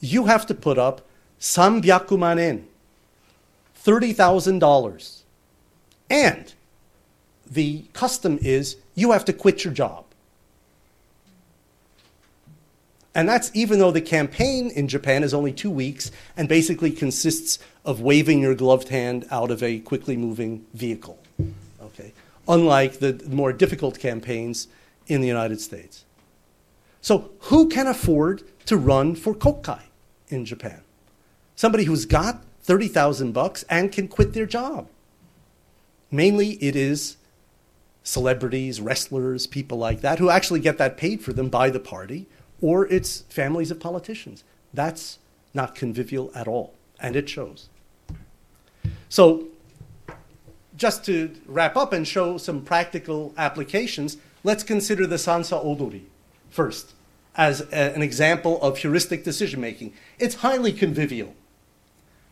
[0.00, 1.02] you have to put up
[1.38, 2.64] sambyakumanen,
[3.84, 5.22] $30,000.
[6.08, 6.54] And
[7.48, 10.04] the custom is you have to quit your job.
[13.14, 17.58] And that's even though the campaign in Japan is only two weeks and basically consists
[17.84, 21.18] of waving your gloved hand out of a quickly moving vehicle.
[21.82, 22.12] Okay?
[22.46, 24.68] Unlike the more difficult campaigns
[25.06, 26.04] in the United States.
[27.00, 29.80] So, who can afford to run for Kokai
[30.28, 30.82] in Japan?
[31.56, 34.86] Somebody who's got 30,000 bucks and can quit their job.
[36.10, 37.16] Mainly it is
[38.02, 42.26] celebrities, wrestlers, people like that who actually get that paid for them by the party
[42.60, 44.44] or it's families of politicians.
[44.72, 45.18] That's
[45.54, 47.68] not convivial at all, and it shows.
[49.08, 49.48] So,
[50.76, 56.06] just to wrap up and show some practical applications, let's consider the Sansa Odori
[56.48, 56.94] first
[57.36, 59.92] as a, an example of heuristic decision making.
[60.18, 61.34] It's highly convivial.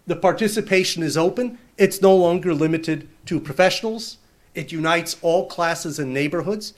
[0.07, 4.17] The participation is open, it's no longer limited to professionals,
[4.55, 6.73] it unites all classes and neighborhoods.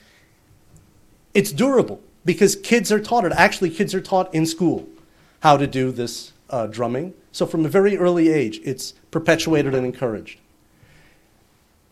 [1.33, 3.31] It's durable because kids are taught it.
[3.33, 4.87] Actually, kids are taught in school
[5.41, 7.13] how to do this uh, drumming.
[7.31, 10.39] So from a very early age, it's perpetuated and encouraged.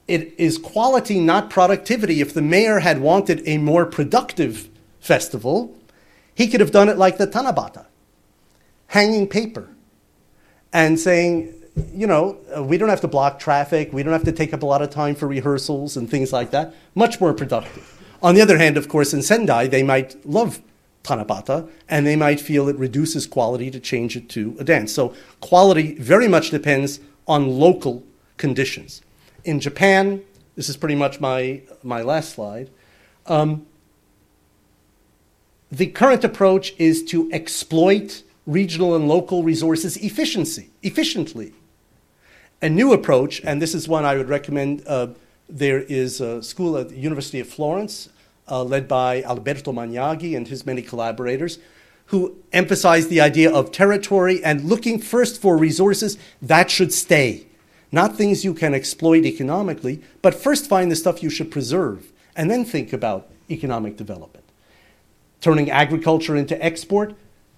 [0.07, 2.19] It is quality, not productivity.
[2.19, 4.69] If the mayor had wanted a more productive
[4.99, 5.75] festival,
[6.33, 7.85] he could have done it like the Tanabata,
[8.87, 9.69] hanging paper
[10.73, 11.53] and saying,
[11.93, 14.63] you know, uh, we don't have to block traffic, we don't have to take up
[14.63, 16.73] a lot of time for rehearsals and things like that.
[16.95, 17.98] Much more productive.
[18.21, 20.61] On the other hand, of course, in Sendai, they might love
[21.03, 24.93] Tanabata and they might feel it reduces quality to change it to a dance.
[24.93, 28.03] So quality very much depends on local
[28.37, 29.01] conditions.
[29.45, 30.21] In Japan,
[30.55, 32.69] this is pretty much my, my last slide.
[33.27, 33.65] Um,
[35.71, 41.53] the current approach is to exploit regional and local resources efficiency, efficiently.
[42.61, 45.07] A new approach, and this is one I would recommend uh,
[45.49, 48.09] there is a school at the University of Florence,
[48.49, 51.59] uh, led by Alberto Magnaghi and his many collaborators,
[52.07, 57.45] who emphasize the idea of territory and looking first for resources that should stay.
[57.91, 62.49] Not things you can exploit economically, but first find the stuff you should preserve and
[62.49, 64.45] then think about economic development.
[65.41, 67.15] Turning agriculture into export,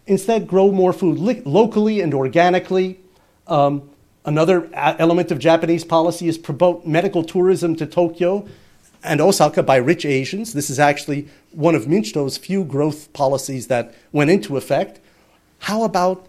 [0.07, 2.99] instead, grow more food li- locally and organically.
[3.47, 3.90] Um,
[4.23, 8.47] Another element of Japanese policy is promote medical tourism to Tokyo
[9.03, 10.53] and Osaka by rich Asians.
[10.53, 14.99] This is actually one of Minshuto's few growth policies that went into effect.
[15.59, 16.27] How about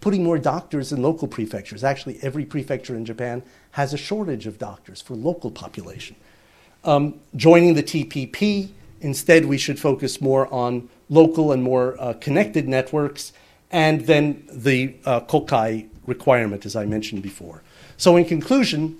[0.00, 1.82] putting more doctors in local prefectures?
[1.82, 6.14] Actually, every prefecture in Japan has a shortage of doctors for local population.
[6.84, 8.70] Um, joining the TPP,
[9.00, 13.32] instead, we should focus more on local and more uh, connected networks,
[13.72, 17.62] and then the uh, Kokai requirement, as I mentioned before.
[17.96, 18.98] So, in conclusion,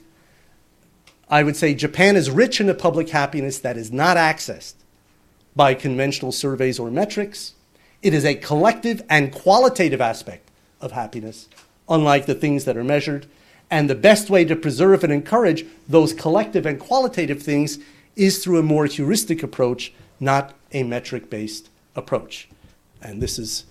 [1.28, 4.74] I would say Japan is rich in a public happiness that is not accessed
[5.56, 7.54] by conventional surveys or metrics.
[8.02, 10.50] It is a collective and qualitative aspect
[10.80, 11.48] of happiness,
[11.88, 13.26] unlike the things that are measured.
[13.70, 17.78] And the best way to preserve and encourage those collective and qualitative things
[18.16, 22.48] is through a more heuristic approach, not a metric based approach.
[23.00, 23.64] And this is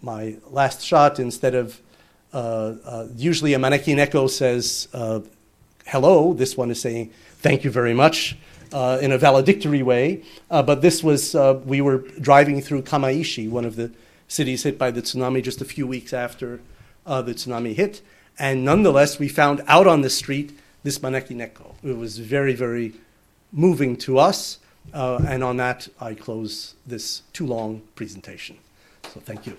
[0.00, 1.18] my last shot.
[1.18, 1.80] Instead of
[2.32, 5.20] usually a maneki says uh,
[5.86, 8.36] hello, this one is saying thank you very much
[8.72, 10.22] uh, in a valedictory way.
[10.50, 13.90] Uh, but this was, uh, we were driving through Kamaishi, one of the
[14.28, 16.60] cities hit by the tsunami just a few weeks after
[17.04, 18.00] the tsunami hit.
[18.38, 21.74] And nonetheless, we found out on the street this maneki neko.
[21.82, 22.94] It was very, very
[23.52, 24.58] moving to us.
[24.92, 28.58] Uh, and on that, I close this too long presentation.
[29.12, 29.56] So thank you.